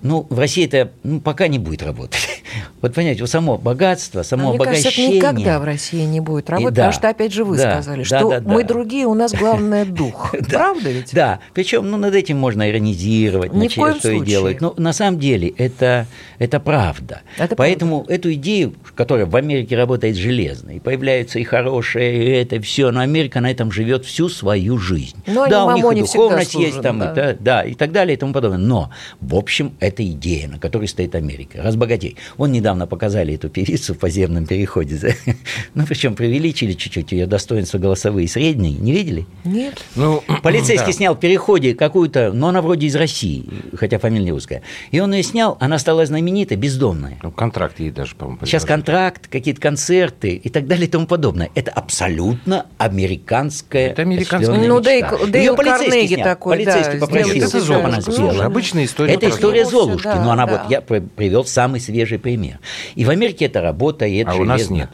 [0.03, 2.19] ну, в России это ну, пока не будет работать.
[2.81, 5.17] Вот понимаете, вот само богатство, само А мне кажется, это обогащение...
[5.17, 8.05] никогда в России не будет работать, да, потому что, опять же, вы да, сказали, да,
[8.05, 8.51] что да, да.
[8.51, 10.33] мы другие, у нас главное дух.
[10.49, 11.13] Да, Правда ведь?
[11.13, 14.61] Да, причем ну, над этим можно иронизировать, Ни на в че- коем что и делать.
[14.61, 16.07] Но на самом деле это,
[16.39, 17.21] это правда.
[17.37, 22.59] Это Поэтому эту идею, которая в Америке работает железно, и появляются и хорошие, и это
[22.61, 25.17] все, но Америка на этом живет всю свою жизнь.
[25.27, 27.31] Ну, они да, у них и духовность есть служат, там, да.
[27.31, 28.57] и, да, и так далее, и тому подобное.
[28.57, 31.61] Но, в общем, это идея, на которой стоит Америка.
[31.61, 32.15] Разбогатей.
[32.37, 34.91] Вон недавно показали эту певицу в подземном переходе.
[35.73, 38.73] Ну, причем преувеличили чуть-чуть ее достоинства голосовые средние.
[38.73, 39.25] Не видели?
[39.45, 39.81] Нет.
[39.95, 40.93] Ну, Полицейский да.
[40.93, 44.61] снял в переходе какую-то, но она вроде из России, хотя фамилия русская.
[44.91, 47.17] И он ее снял, она стала знаменитой, бездомная.
[47.23, 51.49] Ну, контракт ей даже, по-моему, Сейчас контракт, какие-то концерты и так далее и тому подобное.
[51.55, 54.79] Это абсолютно американская Это американская Ну.
[54.81, 56.23] Дейл- Дейл Карнеги снял.
[56.23, 58.45] такой, полицейский да, попросил, это это чтобы она сделала.
[58.45, 59.80] Обычная история Это история Золушку.
[59.85, 60.51] Золушки, Да, но она да.
[60.63, 62.59] вот, я при- привел самый свежий пример.
[62.95, 64.89] И в Америке это работа, и это А у нас нет.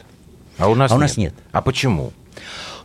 [0.58, 1.34] А у нас, А у нас нет.
[1.52, 2.12] А почему?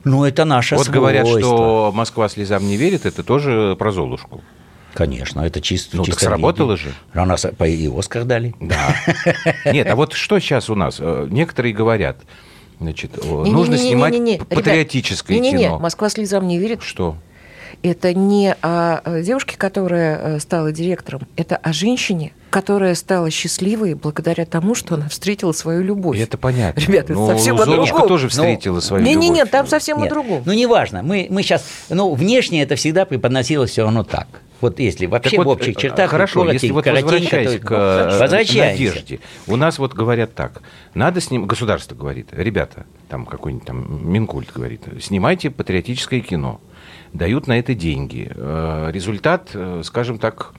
[0.04, 1.56] Ну, это наше вот говорят, свойство.
[1.56, 4.42] что Москва слезам не верит, это тоже про Золушку.
[4.94, 6.90] Конечно, это чисто Ну, так чисто сработало видео.
[6.90, 6.94] же.
[7.14, 8.54] А нас по- и Оскар дали.
[8.60, 8.96] Да.
[9.66, 10.98] Нет, а вот что сейчас у нас?
[11.00, 12.18] Э, Некоторые говорят,
[12.80, 15.80] значит, нужно снимать Ребят, патриотическое не-не-не, кино.
[15.80, 16.84] Москва слезам не верит.
[16.84, 17.16] Что?
[17.84, 24.46] Это не о девушке, которая э, стала директором, это о женщине, которая стала счастливой благодаря
[24.46, 26.18] тому, что она встретила свою любовь.
[26.18, 26.80] И это понятно.
[26.80, 28.08] Ребята, Но совсем о Золушка другом.
[28.08, 29.24] тоже встретила свою Не, любовь.
[29.26, 30.44] не, нет, там совсем о Нет, другом.
[30.46, 31.04] Ну, неважно.
[31.04, 31.66] Мы, мы сейчас...
[31.90, 34.28] Ну, внешне это всегда преподносилось все равно так.
[34.62, 36.10] Вот если вообще Так в вот, общих э, чертах...
[36.10, 39.20] Хорошо, коротенько, если вот возвращаясь то- к э, надежде.
[39.48, 40.62] У нас вот говорят так,
[40.94, 46.62] надо с ним, государство говорит, ребята, там какой-нибудь там Минкульт говорит, снимайте патриотическое кино,
[47.14, 48.32] дают на это деньги.
[48.34, 50.54] Э, Результат, э, скажем так,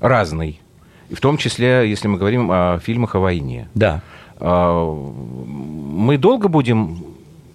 [0.00, 0.60] разный.
[1.08, 3.68] И в том числе, если мы говорим о фильмах о войне.
[3.74, 4.02] Да.
[4.38, 7.04] А, Мы долго будем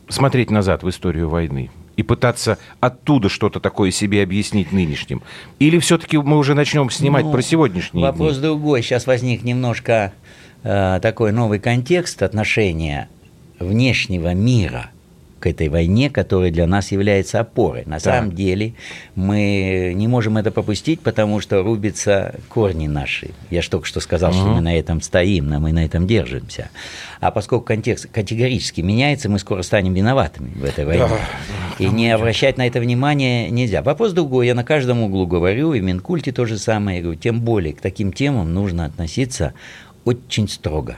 [0.09, 5.21] смотреть назад в историю войны и пытаться оттуда что-то такое себе объяснить нынешним?
[5.59, 8.43] Или все-таки мы уже начнем снимать Ну, про сегодняшние Вопрос дни?
[8.43, 8.83] другой.
[8.83, 10.13] Сейчас возник немножко
[10.63, 13.09] э, такой новый контекст отношения
[13.59, 14.91] внешнего мира
[15.39, 17.83] к этой войне, которая для нас является опорой.
[17.85, 18.73] На самом деле
[19.15, 23.31] мы не можем это попустить, потому что рубятся корни наши.
[23.49, 26.69] Я же только что сказал, что мы на этом стоим, мы на этом держимся.
[27.19, 31.07] А поскольку контекст категорически меняется, мы скоро станем виноватыми в этой войне.
[31.79, 33.81] И не обращать на это внимание нельзя.
[33.81, 34.47] Вопрос другой.
[34.47, 36.97] Я на каждом углу говорю, и в Минкульте то же самое.
[36.97, 39.53] Я говорю, тем более к таким темам нужно относиться
[40.05, 40.97] очень строго.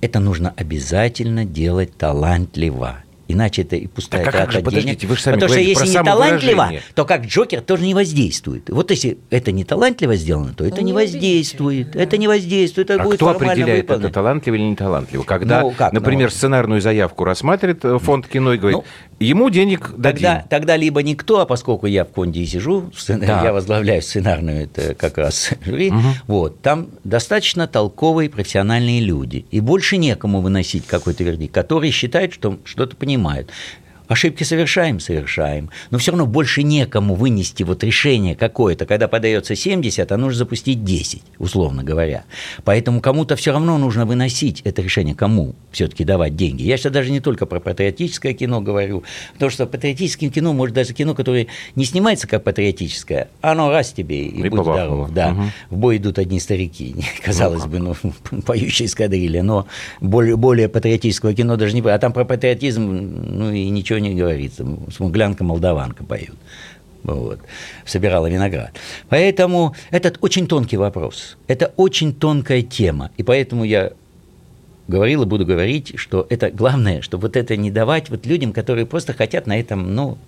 [0.00, 2.96] Это нужно обязательно делать талантливо.
[3.32, 5.10] Иначе это и пустая Так а как трата же, подождите, денег.
[5.10, 8.68] вы же сами Потому что если не талантливо, то как Джокер тоже не воздействует.
[8.70, 11.94] Вот если это не талантливо сделано, то это не воздействует.
[11.96, 12.90] Это не воздействует.
[12.90, 14.06] Это А будет кто определяет, выполнено.
[14.06, 15.22] это талантливо или не талантливо?
[15.22, 16.34] Когда, Ну, как, например, ну?
[16.36, 18.84] сценарную заявку рассматривает э, фонд кино и говорит, Ну,
[19.24, 20.22] ему денег дадим.
[20.28, 23.42] Тогда, тогда либо никто, а поскольку я в фонде и сижу, в сцена- Да.
[23.44, 25.92] я возглавляю сценарную это как раз жюри,
[26.26, 29.44] вот, там достаточно толковые профессиональные люди.
[29.50, 33.51] И больше некому выносить какой-то вердикт, которые считают, что что-то понимают.
[34.10, 35.70] Ошибки совершаем, совершаем.
[35.90, 38.84] Но все равно больше некому вынести вот решение какое-то.
[38.84, 42.24] Когда подается 70, а нужно запустить 10, условно говоря.
[42.64, 45.14] Поэтому кому-то все равно нужно выносить это решение.
[45.14, 46.64] Кому все-таки давать деньги?
[46.64, 50.92] Я сейчас даже не только про патриотическое кино говорю, потому что патриотическим кино, может, даже
[50.92, 51.46] кино, которое
[51.76, 55.12] не снимается как патриотическое, оно раз тебе и, И будь здоров.
[55.12, 55.30] Да.
[55.30, 55.52] Мгм.
[55.70, 57.94] В бой идут одни старики, казалось бы, ну,
[58.44, 59.68] поющие эскадрилья, но
[60.00, 61.80] более, более патриотического кино даже не...
[61.88, 64.66] А там про патриотизм, ну, и ничего не говорится.
[64.90, 66.36] Смуглянка, молдаванка поют.
[67.02, 67.40] Вот.
[67.84, 68.72] Собирала виноград.
[69.08, 71.36] Поэтому этот очень тонкий вопрос.
[71.46, 73.10] Это очень тонкая тема.
[73.16, 73.92] И поэтому я
[74.86, 78.86] говорил и буду говорить, что это главное, чтобы вот это не давать вот людям, которые
[78.86, 80.18] просто хотят на этом, ну,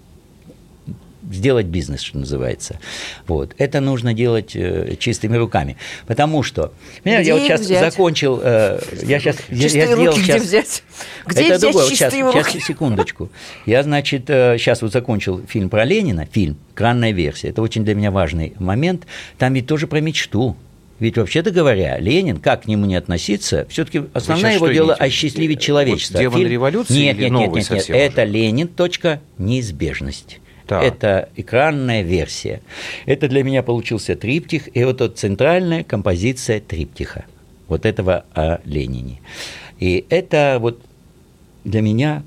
[1.31, 2.79] сделать бизнес, что называется.
[3.27, 3.55] Вот.
[3.59, 5.77] Это нужно делать э, чистыми руками.
[6.07, 7.93] Потому что, понимаете, я вот Где сейчас взять?
[7.93, 10.83] закончил, э, я сейчас, я, я Чистые сделал руки где сейчас, взять?
[11.27, 11.83] Где это взять другое.
[11.83, 12.51] Вот чистые сейчас, руки?
[12.51, 13.29] сейчас, секундочку.
[13.67, 17.49] Я, значит, сейчас вот закончил фильм про Ленина, фильм, экранная версия.
[17.49, 19.07] Это очень для меня важный момент.
[19.39, 20.57] Там ведь тоже про мечту.
[21.03, 25.59] Ведь, вообще-то говоря, Ленин, как к нему не относиться, все-таки основное его дело имеете осчастливить
[25.59, 26.21] Вот человечество.
[26.21, 27.79] «Демон Фильм- революции» нет, или нет, новый нет, нет, нет.
[27.81, 28.05] совсем уже?
[28.05, 28.69] Это Ленин.
[28.69, 30.39] Точка, неизбежность.
[30.67, 30.83] Так.
[30.83, 32.61] Это экранная версия.
[33.07, 37.25] Это для меня получился триптих, и вот эта центральная композиция триптиха.
[37.69, 39.21] Вот этого о Ленине.
[39.79, 40.81] И это вот
[41.65, 42.23] для меня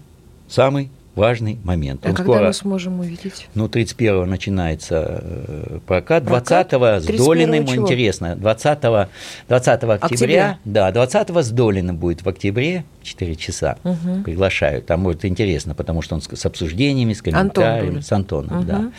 [0.48, 2.06] самый важный момент.
[2.06, 3.48] А Он когда скоро, мы сможем увидеть?
[3.56, 6.74] ну, 31-го начинается э, прокат, Прокат?
[6.74, 7.84] 20-го с 31-го Долиным, чего?
[7.84, 9.08] интересно, 20, 20
[9.48, 10.60] октября, Октября.
[10.66, 13.78] да, 20 с Долиным будет в октябре, 4 часа,
[14.26, 18.02] приглашаю, там будет интересно, потому что он с, обсуждениями, с комментариями, Долин.
[18.04, 18.92] с Антоном, да,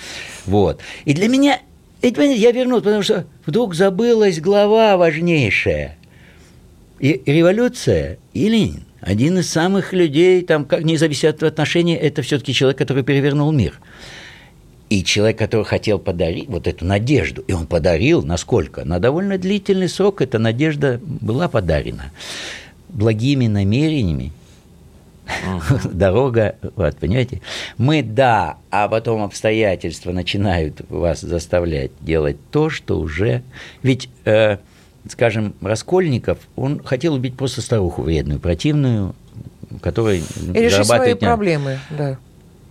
[0.46, 0.80] вот.
[1.04, 1.60] И для меня,
[2.02, 5.96] я вернусь, потому что вдруг забылась глава важнейшая,
[6.98, 8.84] и революция, и Ленин.
[9.06, 13.52] Один из самых людей, там, как не зависит от отношения, это все-таки человек, который перевернул
[13.52, 13.78] мир.
[14.90, 18.84] И человек, который хотел подарить вот эту надежду, и он подарил, насколько?
[18.84, 22.10] На довольно длительный срок эта надежда была подарена.
[22.88, 24.32] Благими намерениями,
[25.84, 27.42] дорога, вот, понимаете?
[27.78, 33.44] Мы да, а потом обстоятельства начинают вас заставлять делать то, что уже...
[33.84, 34.58] Ведь, э,
[35.08, 39.14] скажем, Раскольников, он хотел убить просто старуху вредную, противную,
[39.82, 42.18] которая И решить свои проблемы, да.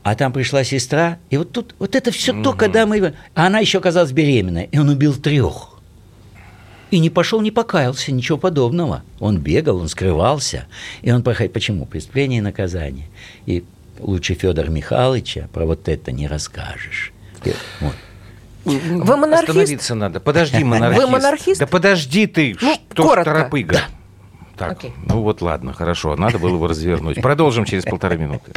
[0.03, 3.13] а там пришла сестра, и вот тут вот это все то, когда мы...
[3.33, 5.75] А она еще оказалась беременная, и он убил трех.
[6.91, 9.03] И не пошел, не покаялся, ничего подобного.
[9.19, 10.67] Он бегал, он скрывался.
[11.01, 11.51] И он проходит.
[11.51, 11.85] Почему?
[11.85, 13.07] Преступление и наказание.
[13.45, 13.65] И
[13.99, 17.11] лучше Федора Михайловича про вот это не расскажешь.
[17.43, 17.95] И вот.
[18.65, 19.49] Вы монархист?
[19.49, 20.19] Остановиться надо.
[20.19, 21.05] Подожди, монархист.
[21.05, 21.59] Вы монархист?
[21.59, 23.23] Да подожди ты, Ну, что ж коротко.
[23.33, 23.81] торопыга.
[24.57, 24.93] Так, Окей.
[25.05, 27.21] ну вот ладно, хорошо, надо было его развернуть.
[27.21, 28.51] Продолжим через полторы минуты.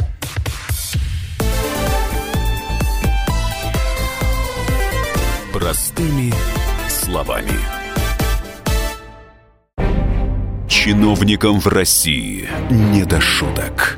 [5.53, 6.33] Простыми
[6.87, 7.59] словами.
[10.67, 13.97] Чиновникам в России не до шуток.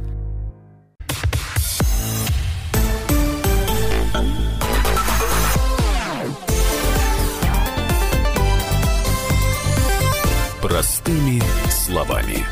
[10.71, 12.45] Простыми словами.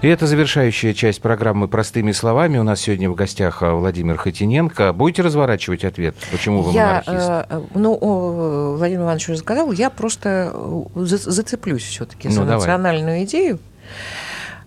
[0.00, 2.56] И это завершающая часть программы «Простыми словами».
[2.56, 4.94] У нас сегодня в гостях а, Владимир Хотиненко.
[4.94, 6.14] Будете разворачивать ответ?
[6.32, 7.30] Почему вы Я, монархист?
[7.50, 12.60] э, ну, Владимир Иванович уже сказал, я просто э, за- зацеплюсь все-таки за Ну, давай.
[12.60, 13.58] национальную идею.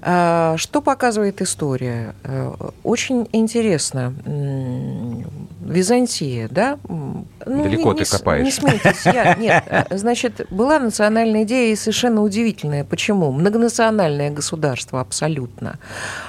[0.03, 2.15] А, Что показывает история?
[2.23, 4.13] Э, Очень интересно.
[5.63, 6.79] Византия, да?
[6.89, 8.45] Ну, Далеко не- ты не копаешь.
[8.45, 9.05] Не смейтесь.
[9.05, 12.83] Я, нет, э, значит, была национальная идея и совершенно удивительная.
[12.83, 13.31] Почему?
[13.31, 15.77] Многонациональное государство абсолютно.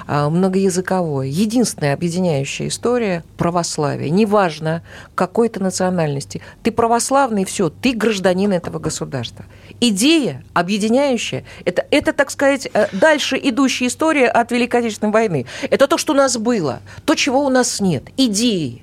[0.06, 1.26] Многоязыковое.
[1.28, 4.10] Единственная объединяющая история– православие.
[4.10, 4.82] Неважно,
[5.14, 6.42] какой ты национальности.
[6.62, 9.44] Ты православный, все, ты гражданин этого государства.
[9.80, 15.46] Идея объединяющая– это, это, так сказать, э, дальше идущая история от Великой Отечественной войны.
[15.70, 18.04] Это то, что у нас было, то, чего у нас нет.
[18.16, 18.82] Идеи.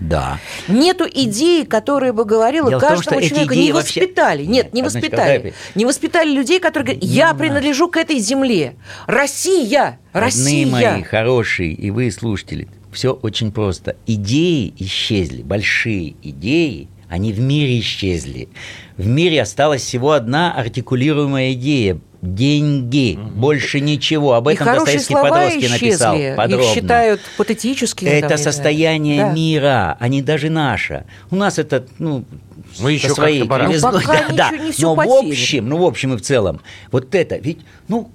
[0.00, 0.38] Да.
[0.68, 3.54] Нету идеи, которая бы говорила Дело том, каждому эти человеку.
[3.54, 4.44] Не вообще- воспитали.
[4.44, 5.38] Нет, не одночка, воспитали.
[5.42, 8.76] дай- Не воспитали людей, которые говорят, я принадлежу к этой земле.
[9.06, 9.98] Россия!
[10.12, 10.64] Россия!
[10.64, 13.96] Родные мои, хорошие, и вы, слушатели, все очень просто.
[14.06, 18.48] Идеи исчезли, большие идеи, они в мире исчезли.
[18.96, 24.34] В мире осталась всего одна артикулируемая идея– деньги, больше ничего.
[24.34, 26.64] Об этом хорошие Достоевский слова по-дростки написал подробно.
[26.64, 28.08] Их считают патетическими.
[28.08, 28.38] там, Это знаю.
[28.42, 29.32] состояние Да.
[29.32, 31.04] мира, а не даже наше.
[31.30, 32.24] У нас это, ну,
[32.80, 33.40] Мы еще своей.
[33.42, 34.50] Ну, пока да, ничего- не да.
[34.72, 35.28] всё Но в потеряно.
[35.30, 36.60] общем, ну, в общем и в целом,
[36.92, 38.10] вот это, ведь, ну,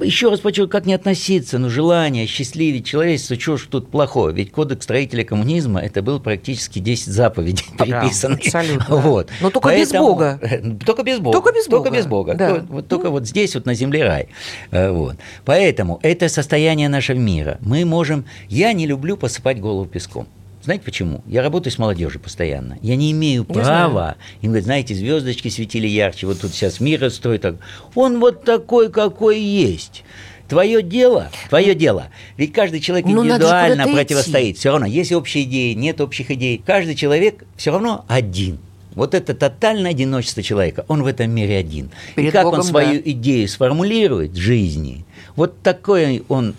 [0.00, 4.30] еще раз подчеркну, как не относиться, ну, желание счастливить человечество, чего ж тут плохого?
[4.30, 8.40] Ведь кодекс строителя коммунизма, это был практически 10 заповедей переписанных.
[8.40, 8.96] абсолютно.
[8.96, 9.30] Вот.
[9.40, 10.40] Но только без Бога.
[10.86, 11.38] Только без Бога.
[11.38, 12.34] Только без Только Бога, без Бога.
[12.34, 12.54] да.
[12.54, 14.28] Вот, вот только вот здесь, вот на земле рай.
[14.70, 15.16] Э, Вот.
[15.44, 17.58] Поэтому это состояние нашего мира.
[17.60, 18.24] Мы можем...
[18.48, 20.26] Я не люблю посыпать голову песком.
[20.66, 21.22] Знаете почему?
[21.28, 22.76] Я работаю с молодежью постоянно.
[22.82, 24.16] Я не имею Я права.
[24.42, 27.42] Им говорят, знаете, звездочки светили ярче, вот тут сейчас мир строит.
[27.42, 27.54] так».
[27.94, 30.02] Он вот такой, какой есть.
[30.48, 32.08] Твое дело, твое дело.
[32.36, 34.58] Ведь каждый человек Ну, индивидуально противостоит.
[34.58, 36.60] Все равно, есть общие идеи, нет общих идей.
[36.66, 38.58] Каждый человек все равно один.
[38.96, 40.84] Вот это тотальное одиночество человека.
[40.88, 41.90] Он в этом мире один.
[42.16, 43.10] И Перед как Богом, он свою да.
[43.12, 45.04] идею сформулирует в жизни,
[45.36, 46.56] вот такой он...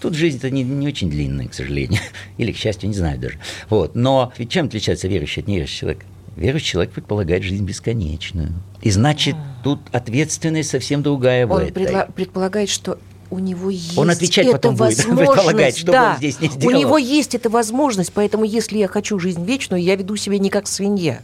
[0.00, 2.00] Тут жизнь-то не, не очень длинная, к сожалению.
[2.38, 3.38] Или, к счастью, не знаю даже.
[3.68, 3.94] Вот.
[3.94, 6.06] Но ведь чем отличается верующий от неверующего человека?
[6.36, 8.52] Верующий человек предполагает жизнь бесконечную.
[8.80, 9.34] И значит,
[9.64, 11.72] тут ответственность совсем другая в Он этой.
[11.82, 12.98] предла- предполагает, что
[13.30, 16.48] у него есть Он отвечать эта потом будет, возможность, предполагать, что да, он здесь не
[16.48, 16.80] у сделал.
[16.80, 20.66] него есть эта возможность, поэтому если я хочу жизнь вечную, я веду себя не как
[20.68, 21.20] свинья.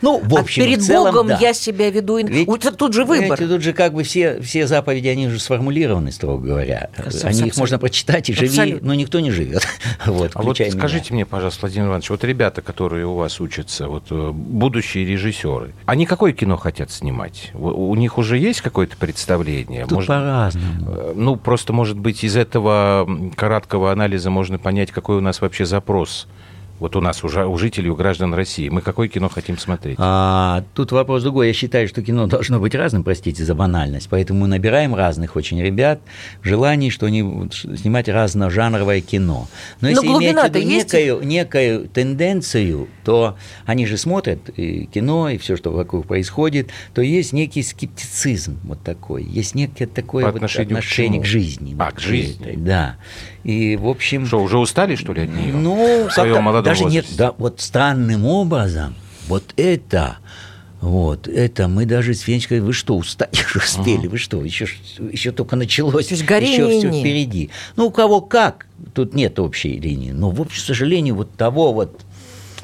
[0.00, 1.38] Ну, в а общем, перед в целом, Богом да.
[1.40, 2.18] я себя веду.
[2.18, 3.20] Ведь- тут же выбор.
[3.36, 6.90] Понимаете, тут же как бы все, все заповеди, они уже сформулированы, строго говоря.
[6.96, 7.28] Абсолютно.
[7.30, 8.88] Они их можно прочитать и живи, Абсолютно.
[8.88, 9.66] но никто не живет.
[10.06, 10.70] Вот, А вот меня.
[10.70, 15.72] скажите мне, пожалуйста, Владимир Иванович, вот ребята, которые у вас учатся, вот э, будущие режиссеры,
[15.86, 17.50] они какое кино хотят снимать?
[17.54, 19.82] У, у них уже есть какое-то представление?
[19.82, 20.90] Тут Может, по-разному.
[20.90, 25.40] э, ну, просто, может быть, из этого м, краткого анализа можно понять, какой у нас
[25.40, 26.26] вообще запрос.
[26.82, 28.68] Вот у нас, уже, у жителей, у граждан России.
[28.68, 29.94] Мы какое кино хотим смотреть?
[30.00, 31.46] А, тут вопрос другой.
[31.46, 34.08] Я считаю, что кино должно быть разным, простите за банальность.
[34.10, 36.00] Поэтому мы набираем разных очень ребят
[36.42, 37.20] в желании, что они
[37.52, 39.46] снимать разножанровое кино.
[39.80, 40.92] Но Но если иметь в виду есть?
[40.92, 47.00] некую, некую тенденцию, то они же смотрят и кино, и все, что вокруг происходит, то
[47.00, 49.22] есть некий скептицизм вот такой.
[49.22, 51.22] Есть некое такое По вот отношению к отношение чему?
[51.22, 51.76] к, жизни.
[51.78, 52.44] А, к жизни.
[52.44, 52.96] этой, Да.
[53.44, 54.26] И, в общем...
[54.26, 55.52] Что, уже устали, что ли, от нее?
[55.52, 57.16] Ну, в своем молодом даже нет, возрасте?
[57.16, 58.94] да, вот странным образом,
[59.28, 60.18] вот это,
[60.80, 64.66] вот это мы даже с Фенечкой, вы что, устать уже успели, вы что, еще,
[65.10, 67.00] еще только началось, То есть еще все нет.
[67.00, 67.50] впереди.
[67.76, 71.72] Ну, у кого как, тут нет общей линии, но, в общем, к сожалению, вот того
[71.72, 72.00] вот,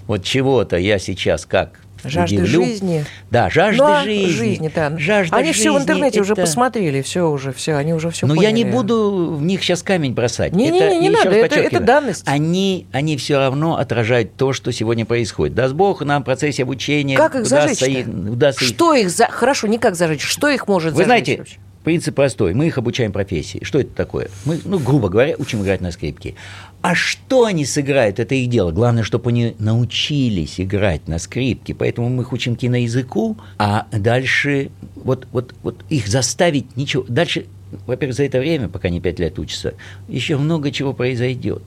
[0.06, 2.64] вот чего-то я сейчас как Жажда удивлю.
[2.64, 3.04] жизни.
[3.30, 4.70] Да, жажда Ну, а жизни.
[4.74, 4.96] да.
[4.98, 8.26] Жажда они все в жизни интернете уже это- посмотрели, все уже, все, они уже все
[8.26, 8.46] Но поняли.
[8.46, 10.52] я не буду в них сейчас камень бросать.
[10.52, 12.22] Не-не-не, Это- не я еще надо, это- это данность.
[12.26, 15.54] Они, они все равно отражают то, что сегодня происходит.
[15.54, 19.10] Даст Бог, нам в процессе обучения Как их удастся зажечь их- удастся их- Что их
[19.10, 19.26] за...
[19.26, 21.56] Хорошо, не как зажечь, что их может Вы зажечь знаете, вообще?
[21.88, 22.52] Принцип простой.
[22.52, 23.60] Мы их обучаем профессии.
[23.62, 24.28] Что это такое?
[24.44, 26.34] Мы, ну, грубо говоря, учим играть на скрипке.
[26.82, 28.72] А что они сыграют, это их дело.
[28.72, 31.74] Главное, чтобы они научились играть на скрипке.
[31.74, 37.06] Поэтому мы их учим киноязыку, а дальше вот, вот, вот их заставить ничего.
[37.08, 37.46] Дальше
[37.86, 39.72] во-первых, за это время, пока они пять лет учатся,
[40.08, 41.62] еще много чего произойдет.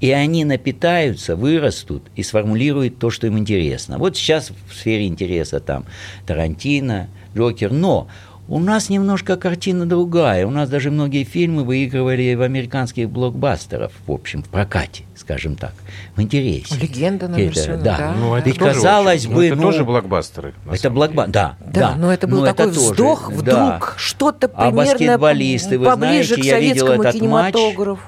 [0.00, 3.98] И они напитаются, вырастут и сформулируют то, что им интересно.
[3.98, 5.84] Вот сейчас в сфере интереса там
[6.26, 8.08] Тарантино, Джокер, но
[8.48, 10.46] у нас немножко картина другая.
[10.46, 15.74] У нас даже многие фильмы выигрывали в американских блокбастеров, в общем, в прокате, скажем так,
[16.16, 16.74] в интересе.
[16.80, 17.96] Легенда номер Это- да.
[17.98, 18.14] да.
[18.18, 20.54] Ну, это Ведь тоже казалось очень- бы, это ну, тоже блокбастеры.
[20.70, 23.36] Это блокбастер, да, Да, но это был такой тоже, вздох, да.
[23.36, 27.54] вдруг что-то А примерно баскетболисты, вы поближе знаете, к я видел этот матч,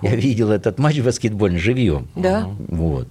[0.03, 2.09] я видел этот матч баскетбольный живьем.
[2.17, 2.49] Да.
[2.69, 3.09] Вот.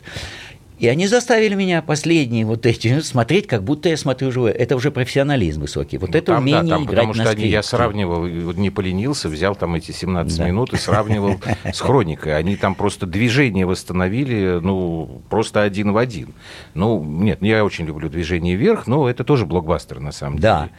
[0.79, 4.53] И они заставили меня последние вот эти ну, смотреть, как будто я смотрю живое.
[4.53, 5.97] Это уже профессионализм высокий.
[5.97, 8.69] Вот Ну, это там, да, умение там, играть потому на что они, я сравнивал, не
[8.69, 10.47] поленился, взял там эти 17 Да.
[10.47, 11.35] минут и сравнивал
[11.73, 12.37] с хроникой.
[12.37, 16.33] Они там просто движение восстановили, ну, просто один в один.
[16.73, 20.69] Ну, нет, я очень люблю движение вверх, но это тоже блокбастер, на самом Да.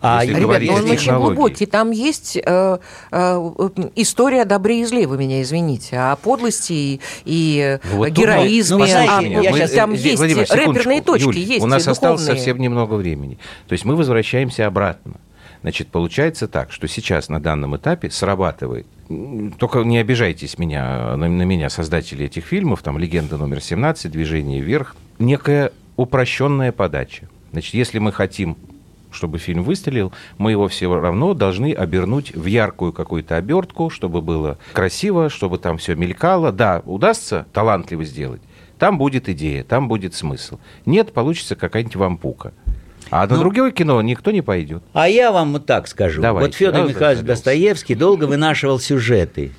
[0.00, 1.66] А Если говорить о ну он очень глубокий.
[1.66, 2.78] Там есть э,
[3.10, 3.52] э,
[3.96, 8.76] история о добре и зле, вы меня извините, о подлости и, и Вот тут героизме.
[8.78, 11.86] ну, знаете, а, я вот щас- там есть Владимир, рэперные точки, Юль, есть У нас
[11.88, 12.38] осталось духовные.
[12.38, 13.38] совсем немного времени.
[13.66, 15.14] То есть мы возвращаемся обратно.
[15.62, 18.86] Значит, получается так, что сейчас на данном этапе срабатывает,
[19.58, 24.60] только не обижайтесь меня, на, на меня, создатели этих фильмов, там «Легенда номер 17», «Движение
[24.60, 27.28] вверх», некая упрощенная подача.
[27.50, 28.56] Значит, если мы хотим
[29.10, 34.58] чтобы фильм выстрелил, мы его все равно должны обернуть в яркую какую-то обертку, чтобы было
[34.72, 36.52] красиво, чтобы там все мелькало.
[36.52, 38.42] Да, удастся талантливо сделать,
[38.78, 40.58] там будет идея, там будет смысл.
[40.86, 42.52] Нет, получится какая-нибудь вампука.
[43.10, 44.82] А на Ну, другое кино никто не пойдет.
[44.92, 46.20] А я вам вот так скажу.
[46.20, 46.46] Давайте.
[46.46, 47.24] Вот Федор Михайлович.
[47.24, 49.52] Достоевский долго вынашивал сюжеты,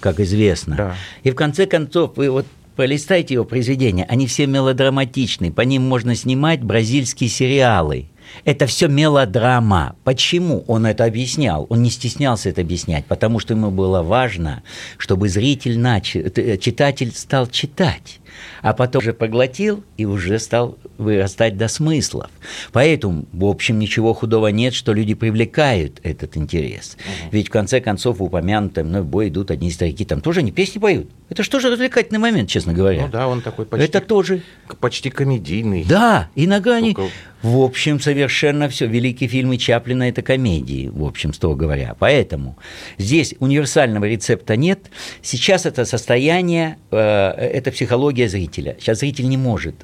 [0.00, 0.76] как известно.
[0.76, 0.94] Да.
[1.22, 6.14] И в конце концов, вы вот пролистайте его произведения, они все мелодраматичны, по ним можно
[6.14, 8.06] снимать бразильские сериалы.
[8.44, 9.96] Это все мелодрама.
[10.04, 11.66] Почему он это объяснял?
[11.68, 14.62] Он не стеснялся это объяснять, потому что ему было важно,
[14.96, 18.20] чтобы зритель начал, э, читатель стал читать,
[18.62, 22.30] а потом уже поглотил и уже стал вырастать до смыслов.
[22.72, 26.96] Поэтому, в общем, ничего худого нет, что люди привлекают этот интерес.
[27.30, 30.78] Ведь в конце концов в упомянутом мной бой идут одни старики, там тоже они песни
[30.78, 31.10] поют.
[31.30, 33.02] Это что же развлекательный момент, честно говоря?
[33.02, 34.42] Ну да, он такой почти, Это тоже
[34.80, 35.84] почти комедийный.
[35.84, 36.94] да, и на грани.
[36.94, 38.86] Только- В общем, совершенно все.
[38.86, 41.94] Великие фильмы Чаплина– это комедии, в общем, строго говоря.
[41.96, 42.58] Поэтому
[42.98, 44.90] здесь универсального рецепта нет.
[45.22, 48.76] Сейчас это состояние, э, это психология зрителя.
[48.80, 49.74] Сейчас зритель не может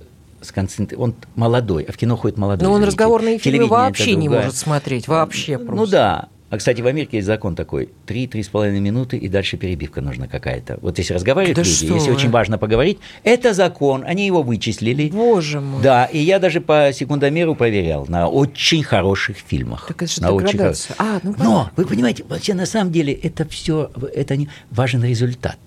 [0.41, 1.03] сконцентрироваться.
[1.03, 2.89] Он молодой, а в кино ходит молодой Но он зритель.
[2.93, 5.93] разговорные фильмы вообще не может смотреть, вообще Ну просто.
[5.97, 6.29] да.
[6.51, 7.89] А, кстати, в Америке есть закон такой.
[8.07, 10.79] Три-три с половиной минуты, и дальше перебивка нужна какая-то.
[10.83, 12.15] Вот если разговаривают Да люди, если вы.
[12.17, 15.09] очень важно поговорить, это закон, они его вычислили.
[15.09, 15.83] Боже мой.
[15.83, 19.87] Да, и я даже по секундомеру проверял на очень хороших фильмах.
[19.89, 20.95] Так это же на очень деградация.
[20.95, 21.73] хоро- А, ну Но, понятно.
[21.77, 25.59] вы понимаете, вообще на самом деле это все, это не важен результат.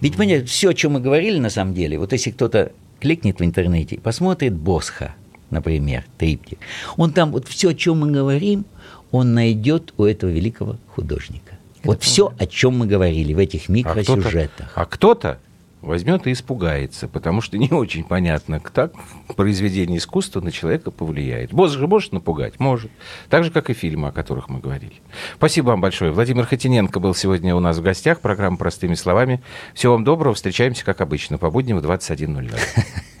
[0.00, 3.44] Ведь, понимаете, все, о чем мы говорили на самом деле, вот если кто-то кликнет в
[3.44, 5.14] интернете, и посмотрит Босха,
[5.50, 6.58] например, триптих,
[6.96, 8.64] он там вот все, о чем мы говорим,
[9.10, 11.58] он найдет у этого великого художника.
[11.84, 14.72] вот все, о чем мы говорили в этих А кто-то, микросюжетах.
[14.74, 15.38] а кто-то
[15.82, 18.92] возьмет и испугается, потому что не очень понятно, как
[19.36, 21.52] произведение искусства на человека повлияет.
[21.52, 22.58] Босс же может напугать?
[22.58, 22.90] Может.
[23.28, 24.94] Так же, как и фильмы, о которых мы говорили.
[25.36, 26.12] Спасибо вам большое.
[26.12, 28.20] Владимир Хотиненко был сегодня у нас в гостях.
[28.20, 29.42] Программа «Простыми словами».
[29.74, 30.34] Всего вам доброго.
[30.34, 32.54] Встречаемся, как обычно, по будням в 21.00.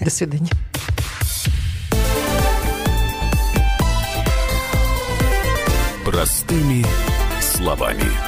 [0.00, 0.50] До свидания.
[6.04, 6.84] Простыми
[7.40, 8.27] словами.